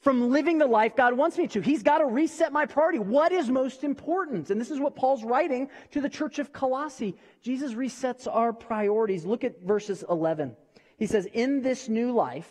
[0.00, 1.60] from living the life God wants me to.
[1.60, 2.98] He's got to reset my priority.
[2.98, 4.50] What is most important?
[4.50, 7.16] And this is what Paul's writing to the church of Colossae.
[7.42, 9.26] Jesus resets our priorities.
[9.26, 10.56] Look at verses 11.
[11.00, 12.48] He says, In this new life,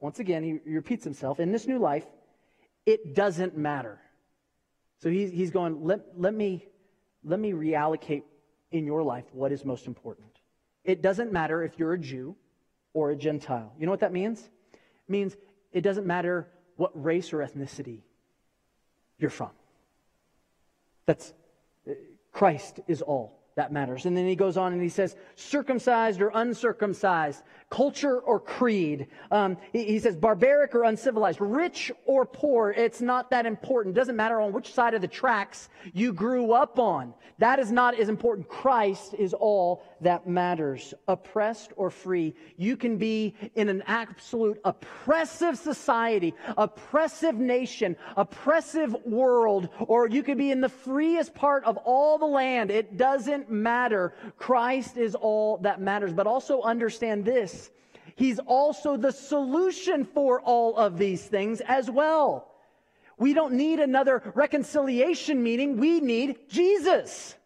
[0.00, 2.06] once again, he, repeats himself, in this new life,
[2.86, 4.00] it doesn't matter.
[5.00, 6.64] So he's, he's going, let, let, me,
[7.24, 8.22] let me reallocate
[8.70, 10.28] in your life what is most important.
[10.84, 12.36] It doesn't matter if you're a Jew
[12.94, 13.72] or a Gentile.
[13.78, 14.48] You know what that means?
[14.72, 15.36] It means
[15.72, 18.02] it doesn't matter what race or ethnicity
[19.18, 19.50] you're from.
[21.04, 21.34] That's
[21.88, 21.94] uh,
[22.30, 24.06] Christ is all that matters.
[24.06, 29.08] And then he goes on and he says, circumcised or uncircumcised, culture or creed.
[29.32, 32.70] Um, he, he, says, barbaric or uncivilized, rich or poor.
[32.70, 33.96] It's not that important.
[33.96, 37.12] It doesn't matter on which side of the tracks you grew up on.
[37.38, 38.48] That is not as important.
[38.48, 40.94] Christ is all that matters.
[41.08, 42.34] Oppressed or free.
[42.56, 50.38] You can be in an absolute oppressive society, oppressive nation, oppressive world, or you could
[50.38, 52.70] be in the freest part of all the land.
[52.70, 54.14] It doesn't matter.
[54.36, 56.12] Christ is all that matters.
[56.12, 57.70] But also understand this.
[58.16, 62.50] He's also the solution for all of these things as well.
[63.16, 65.76] We don't need another reconciliation meeting.
[65.78, 67.36] We need Jesus.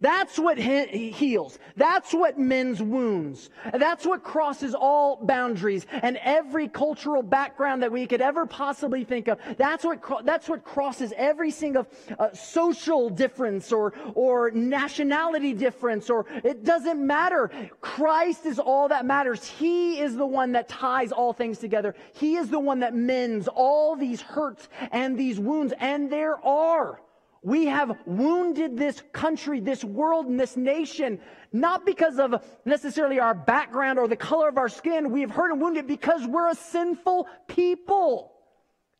[0.00, 1.58] That's what he- heals.
[1.74, 3.48] That's what mends wounds.
[3.72, 9.26] That's what crosses all boundaries and every cultural background that we could ever possibly think
[9.28, 9.38] of.
[9.56, 11.86] That's what, that's what crosses every single
[12.18, 17.50] uh, social difference or, or nationality difference or it doesn't matter.
[17.80, 19.46] Christ is all that matters.
[19.46, 21.94] He is the one that ties all things together.
[22.12, 25.72] He is the one that mends all these hurts and these wounds.
[25.80, 27.00] And there are.
[27.46, 31.20] We have wounded this country, this world, and this nation,
[31.52, 35.12] not because of necessarily our background or the color of our skin.
[35.12, 38.32] We have hurt and wounded because we're a sinful people.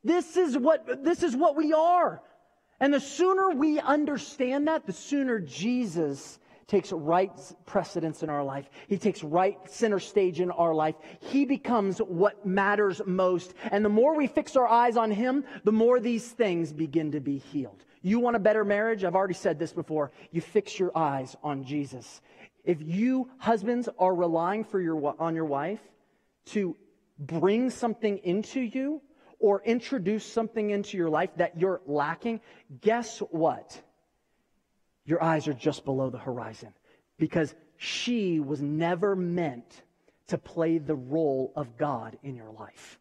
[0.04, 2.22] This is what, this is what we are.
[2.78, 6.38] And the sooner we understand that, the sooner Jesus
[6.68, 7.32] takes right
[7.64, 8.70] precedence in our life.
[8.86, 10.94] He takes right center stage in our life.
[11.18, 13.54] He becomes what matters most.
[13.72, 17.18] And the more we fix our eyes on Him, the more these things begin to
[17.18, 17.82] be healed.
[18.06, 19.02] You want a better marriage?
[19.02, 20.12] I've already said this before.
[20.30, 22.20] You fix your eyes on Jesus.
[22.62, 25.80] If you husbands are relying for your, on your wife
[26.52, 26.76] to
[27.18, 29.02] bring something into you
[29.40, 32.42] or introduce something into your life that you're lacking,
[32.80, 33.76] guess what?
[35.04, 36.72] Your eyes are just below the horizon
[37.18, 39.82] because she was never meant
[40.28, 43.00] to play the role of God in your life.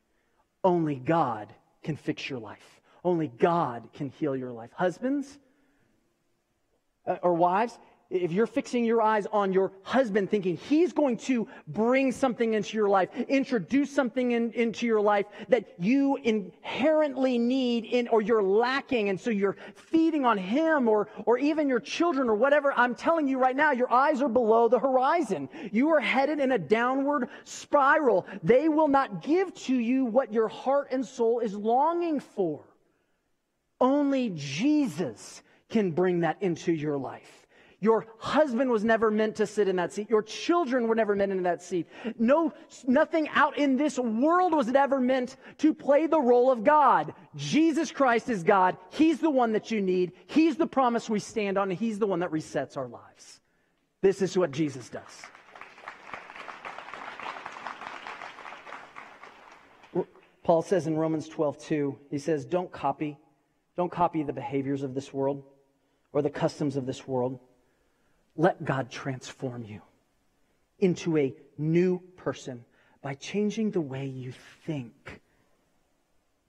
[0.63, 1.53] Only God
[1.83, 2.74] can fix your life.
[3.05, 4.71] Only God can heal your life.
[4.73, 5.37] Husbands
[7.05, 7.77] uh, or wives,
[8.09, 12.75] if you're fixing your eyes on your husband thinking he's going to bring something into
[12.75, 18.41] your life, introduce something in, into your life that you inherently need in, or you're
[18.41, 22.95] lacking, and so you're feeding on him or, or even your children or whatever, I'm
[22.95, 25.47] telling you right now, your eyes are below the horizon.
[25.71, 28.25] You are headed in a downward spiral.
[28.41, 32.63] They will not give to you what your heart and soul is longing for.
[33.79, 37.45] Only Jesus can bring that into your life.
[37.81, 40.09] Your husband was never meant to sit in that seat.
[40.09, 41.87] Your children were never meant in that seat.
[42.17, 42.53] No,
[42.87, 47.13] nothing out in this world was ever meant to play the role of God.
[47.35, 48.77] Jesus Christ is God.
[48.89, 50.13] He's the one that you need.
[50.25, 53.41] He's the promise we stand on, He's the one that resets our lives.
[54.01, 55.23] This is what Jesus does.
[60.43, 63.17] Paul says in Romans 12, 2, he says, Don't copy
[63.75, 65.43] don't copy the behaviors of this world
[66.13, 67.39] or the customs of this world.
[68.35, 69.81] Let God transform you
[70.79, 72.65] into a new person
[73.01, 74.33] by changing the way you
[74.65, 75.21] think.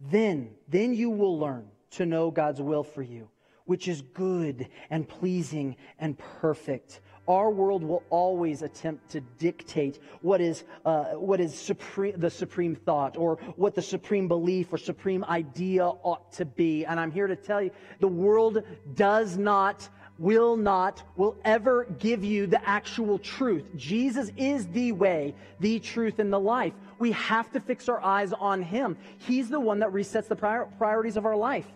[0.01, 3.29] Then, then you will learn to know God's will for you,
[3.65, 7.01] which is good and pleasing and perfect.
[7.29, 12.77] Our world will always attempt to dictate what is, uh, what is supreme, the supreme
[12.77, 16.85] thought or what the supreme belief or supreme idea ought to be.
[16.85, 17.71] And I'm here to tell you
[18.01, 18.63] the world
[18.95, 23.69] does not will not, will ever give you the actual truth.
[23.77, 26.73] Jesus is the way, the truth, and the life.
[26.99, 28.97] We have to fix our eyes on Him.
[29.19, 31.67] He's the one that resets the prior, priorities of our life.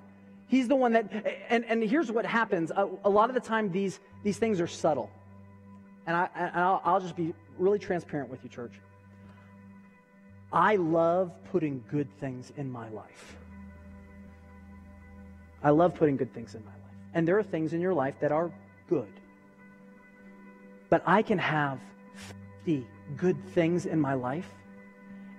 [0.47, 1.13] He's the one that,
[1.51, 2.71] and, and here's what happens.
[2.71, 5.11] A, a lot of the time, these, these things are subtle
[6.11, 8.73] and, I, and I'll, I'll just be really transparent with you, church.
[10.53, 13.37] I love putting good things in my life.
[15.63, 16.81] I love putting good things in my life.
[17.15, 18.51] And there are things in your life that are
[18.89, 19.13] good.
[20.89, 21.79] But I can have
[22.65, 22.85] 50
[23.17, 24.51] good things in my life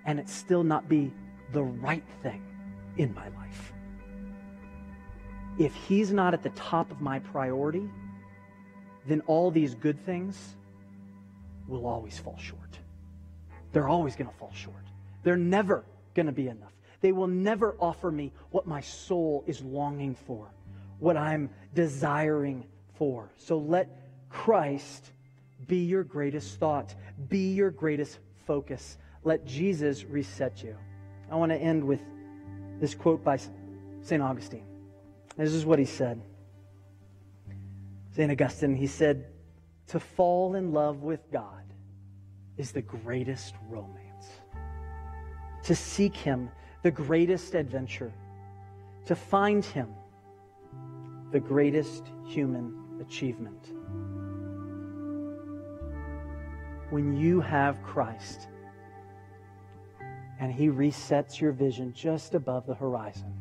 [0.05, 1.11] and it still not be
[1.51, 2.41] the right thing
[2.95, 3.73] in my life.
[5.59, 7.89] If he's not at the top of my priority,
[9.05, 10.55] then all these good things
[11.71, 12.77] will always fall short.
[13.71, 14.83] They're always going to fall short.
[15.23, 16.73] They're never going to be enough.
[16.99, 20.47] They will never offer me what my soul is longing for,
[20.99, 22.65] what I'm desiring
[22.95, 23.31] for.
[23.37, 23.89] So let
[24.29, 25.11] Christ
[25.67, 26.93] be your greatest thought,
[27.29, 28.97] be your greatest focus.
[29.23, 30.75] Let Jesus reset you.
[31.31, 32.01] I want to end with
[32.79, 33.39] this quote by
[34.01, 34.21] St.
[34.21, 34.65] Augustine.
[35.37, 36.21] This is what he said.
[38.15, 38.29] St.
[38.29, 39.25] Augustine, he said,
[39.87, 41.60] To fall in love with God
[42.57, 44.41] is the greatest romance.
[45.63, 46.49] To seek him,
[46.83, 48.11] the greatest adventure.
[49.05, 49.89] To find him,
[51.31, 53.71] the greatest human achievement.
[56.89, 58.47] When you have Christ
[60.39, 63.33] and he resets your vision just above the horizon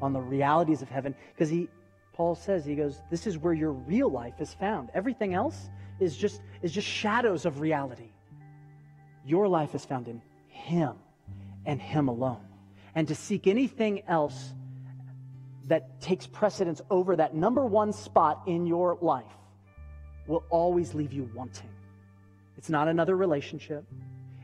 [0.00, 1.68] on the realities of heaven, because he
[2.16, 4.88] Paul says, he goes, This is where your real life is found.
[4.94, 5.68] Everything else
[6.00, 8.08] is just, is just shadows of reality.
[9.26, 10.94] Your life is found in Him
[11.64, 12.46] and Him alone.
[12.94, 14.54] And to seek anything else
[15.66, 19.24] that takes precedence over that number one spot in your life
[20.26, 21.68] will always leave you wanting.
[22.56, 23.84] It's not another relationship.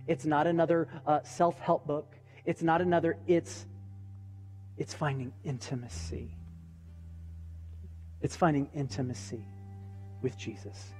[0.06, 2.12] It's not another uh, self help book.
[2.44, 3.64] It's not another, it's,
[4.76, 6.36] it's finding intimacy
[8.22, 9.44] it's finding intimacy
[10.22, 10.92] with Jesus.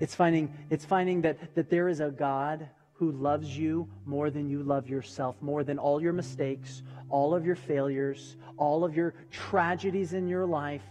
[0.00, 2.68] It's finding, it's finding that, that there is a God
[2.98, 7.46] who loves you more than you love yourself, more than all your mistakes, all of
[7.46, 10.82] your failures, all of your tragedies in your life.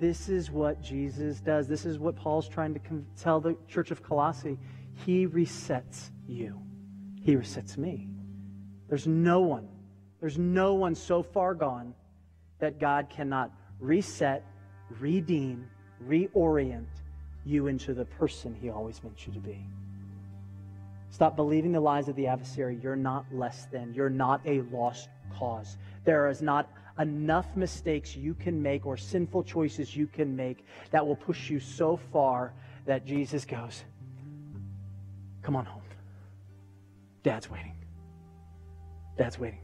[0.00, 1.68] This is what Jesus does.
[1.68, 2.80] This is what Paul's trying to
[3.20, 4.58] tell the church of Colossae.
[5.06, 6.60] He resets you,
[7.22, 8.08] He resets me.
[8.88, 9.68] There's no one,
[10.20, 11.94] there's no one so far gone
[12.58, 14.44] that God cannot reset
[15.00, 15.68] redeem,
[16.06, 16.86] reorient
[17.44, 19.66] you into the person he always meant you to be.
[21.12, 22.80] Stop believing the lies of the adversary.
[22.82, 23.92] You're not less than.
[23.92, 25.76] You're not a lost cause.
[26.04, 31.06] There is not enough mistakes you can make or sinful choices you can make that
[31.06, 32.54] will push you so far
[32.86, 33.84] that Jesus goes,
[35.42, 35.82] Come on home.
[37.22, 37.74] Dad's waiting.
[39.18, 39.60] Dad's waiting.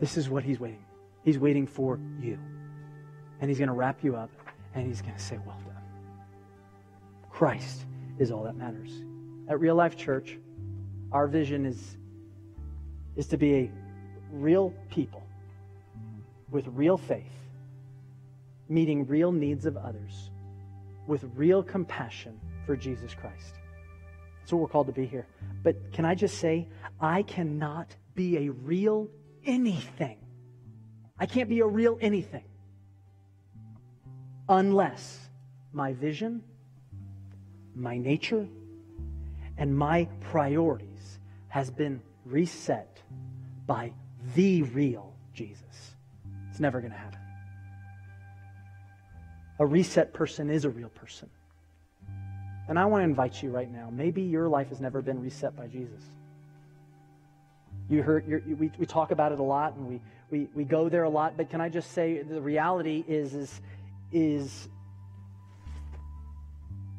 [0.00, 0.84] This is what he's waiting.
[1.22, 2.38] He's waiting for you
[3.42, 4.30] and he's going to wrap you up
[4.74, 5.74] and he's going to say, Well done.
[7.28, 7.84] Christ
[8.18, 9.02] is all that matters.
[9.48, 10.38] At Real Life Church,
[11.12, 11.96] our vision is,
[13.14, 13.70] is to be a
[14.32, 15.22] real people
[16.50, 17.24] with real faith,
[18.68, 20.30] meeting real needs of others
[21.06, 23.54] with real compassion for Jesus Christ.
[24.40, 25.26] That's what we're called to be here.
[25.62, 26.68] But can I just say,
[27.00, 29.08] I cannot be a real
[29.44, 30.18] anything.
[31.18, 32.44] I can't be a real anything
[34.48, 35.28] unless
[35.72, 36.42] my vision,
[37.74, 38.46] my nature,
[39.58, 43.02] and my priorities has been reset
[43.66, 43.92] by
[44.34, 45.94] the real Jesus.
[46.50, 47.20] It's never going to happen.
[49.58, 51.30] A reset person is a real person.
[52.68, 53.88] And I want to invite you right now.
[53.90, 56.02] Maybe your life has never been reset by Jesus.
[57.88, 60.00] You heard, we, we talk about it a lot and we,
[60.30, 63.60] we, we go there a lot, but can I just say the reality is, is
[64.12, 64.68] is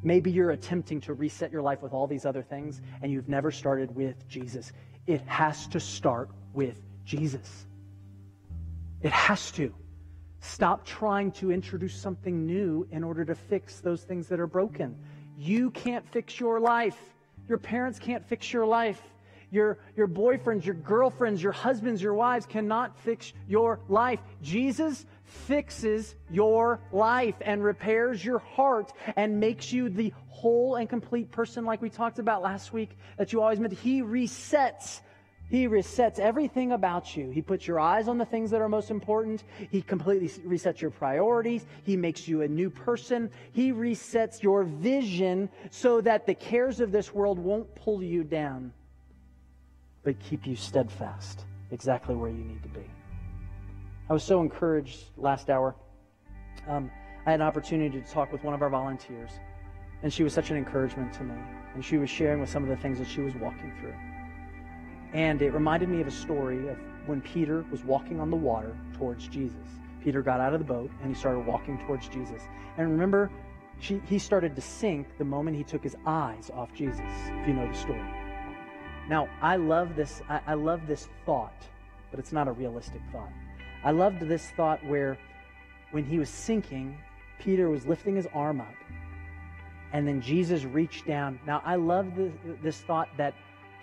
[0.02, 3.50] maybe you're attempting to reset your life with all these other things and you've never
[3.50, 4.72] started with Jesus.
[5.06, 7.66] It has to start with Jesus.
[9.02, 9.74] It has to.
[10.40, 14.96] Stop trying to introduce something new in order to fix those things that are broken.
[15.36, 16.98] You can't fix your life.
[17.48, 19.00] Your parents can't fix your life.
[19.50, 24.20] Your, your boyfriends, your girlfriends, your husbands, your wives cannot fix your life.
[24.42, 31.30] Jesus fixes your life and repairs your heart and makes you the whole and complete
[31.30, 33.72] person, like we talked about last week, that you always meant.
[33.72, 35.00] He resets.
[35.50, 37.30] He resets everything about you.
[37.30, 39.44] He puts your eyes on the things that are most important.
[39.70, 41.66] He completely resets your priorities.
[41.84, 43.30] He makes you a new person.
[43.52, 48.72] He resets your vision so that the cares of this world won't pull you down,
[50.02, 52.84] but keep you steadfast exactly where you need to be.
[54.10, 55.76] I was so encouraged last hour.
[56.66, 56.90] Um,
[57.26, 59.32] I had an opportunity to talk with one of our volunteers,
[60.02, 61.34] and she was such an encouragement to me.
[61.74, 63.94] And she was sharing with some of the things that she was walking through.
[65.12, 68.74] And it reminded me of a story of when Peter was walking on the water
[68.96, 69.66] towards Jesus.
[70.02, 72.42] Peter got out of the boat and he started walking towards Jesus.
[72.76, 73.30] And remember,
[73.78, 77.54] she, he started to sink the moment he took his eyes off Jesus, if you
[77.54, 78.02] know the story.
[79.08, 81.62] Now, I love this, I, I love this thought,
[82.10, 83.32] but it's not a realistic thought.
[83.84, 85.18] I loved this thought where
[85.90, 86.98] when he was sinking,
[87.38, 88.74] Peter was lifting his arm up,
[89.92, 91.38] and then Jesus reached down.
[91.46, 92.12] Now, I love
[92.62, 93.34] this, thought that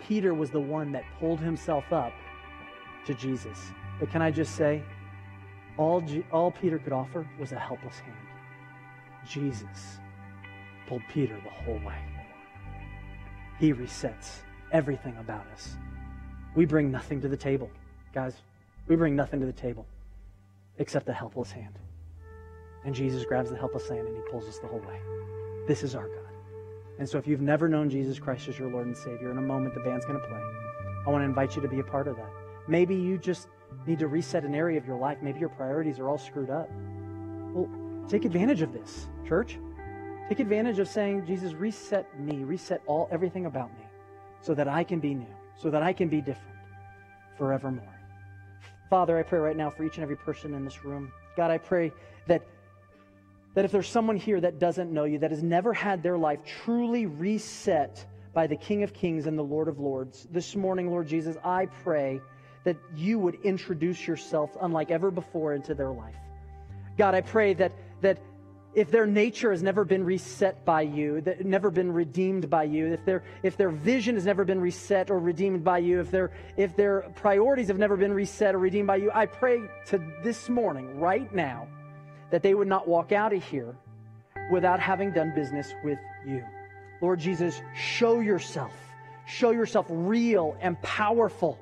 [0.06, 2.12] Peter was the one that pulled himself up
[3.06, 3.58] to Jesus.
[3.98, 4.82] But can I just say,
[5.78, 8.16] all, all Peter could offer was a helpless hand.
[9.26, 9.98] Jesus
[10.86, 11.98] pulled Peter the whole way.
[13.58, 15.76] He resets everything about us.
[16.54, 17.70] We bring nothing to the table,
[18.12, 18.42] guys.
[18.88, 19.86] We bring nothing to the table
[20.78, 21.78] except a helpless hand.
[22.84, 25.00] And Jesus grabs the helpless hand and he pulls us the whole way.
[25.66, 26.32] This is our God.
[26.98, 29.42] And so if you've never known Jesus Christ as your Lord and Savior, in a
[29.42, 30.40] moment the band's going to play.
[31.06, 32.30] I want to invite you to be a part of that.
[32.68, 33.48] Maybe you just
[33.86, 35.18] need to reset an area of your life.
[35.20, 36.70] Maybe your priorities are all screwed up.
[37.52, 37.68] Well,
[38.08, 39.58] take advantage of this, church.
[40.28, 43.84] Take advantage of saying, Jesus, reset me, reset all everything about me
[44.40, 46.56] so that I can be new, so that I can be different
[47.36, 47.95] forevermore.
[48.88, 51.12] Father, I pray right now for each and every person in this room.
[51.36, 51.92] God, I pray
[52.26, 52.42] that
[53.54, 56.40] that if there's someone here that doesn't know you, that has never had their life
[56.44, 61.08] truly reset by the King of Kings and the Lord of Lords, this morning, Lord
[61.08, 62.20] Jesus, I pray
[62.64, 66.16] that you would introduce yourself unlike ever before into their life.
[66.98, 67.72] God, I pray that,
[68.02, 68.18] that
[68.76, 72.92] if their nature has never been reset by you, that never been redeemed by you,
[72.92, 76.30] if their if their vision has never been reset or redeemed by you, if their
[76.58, 80.50] if their priorities have never been reset or redeemed by you, I pray to this
[80.50, 81.66] morning, right now,
[82.30, 83.74] that they would not walk out of here
[84.52, 86.44] without having done business with you.
[87.00, 88.72] Lord Jesus, show yourself.
[89.26, 91.58] Show yourself real and powerful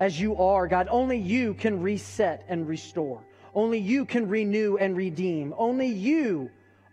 [0.00, 0.88] as you are, God.
[0.90, 3.22] Only you can reset and restore.
[3.54, 5.54] Only you can renew and redeem.
[5.56, 6.50] Only you,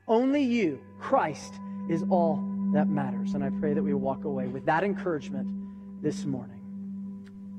[0.08, 1.54] only you, Christ,
[1.90, 2.36] is all
[2.74, 3.34] that matters.
[3.34, 5.48] And I pray that we walk away with that encouragement
[6.04, 6.60] this morning.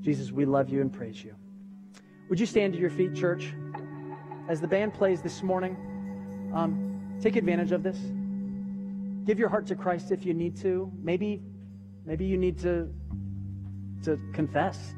[0.00, 1.34] Jesus, we love you and praise you.
[2.28, 3.53] Would you stand to your feet, church?
[4.48, 5.76] as the band plays this morning,
[6.55, 7.98] um, take advantage of this.
[9.24, 10.90] Give your heart to Christ if you need to.
[11.03, 11.40] Maybe,
[12.05, 12.92] maybe you need to,
[14.05, 14.94] to confess.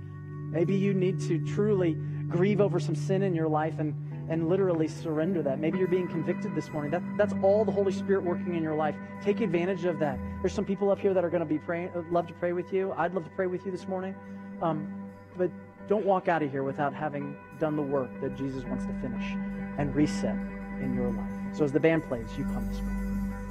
[0.50, 1.96] Maybe you need to truly
[2.34, 3.94] grieve over some sin in your life and,
[4.28, 5.60] and literally surrender that.
[5.60, 6.90] Maybe you're being convicted this morning.
[6.90, 8.96] That, that's all the Holy Spirit working in your life.
[9.22, 10.18] Take advantage of that.
[10.40, 12.72] There's some people up here that are going to be praying, love to pray with
[12.72, 12.92] you.
[12.96, 14.16] I'd love to pray with you this morning.
[14.60, 14.92] Um,
[15.38, 15.48] but
[15.88, 19.24] don't walk out of here without having done the work that Jesus wants to finish
[19.78, 20.34] and reset
[20.82, 21.56] in your life.
[21.56, 23.03] So as the band plays, you come this morning.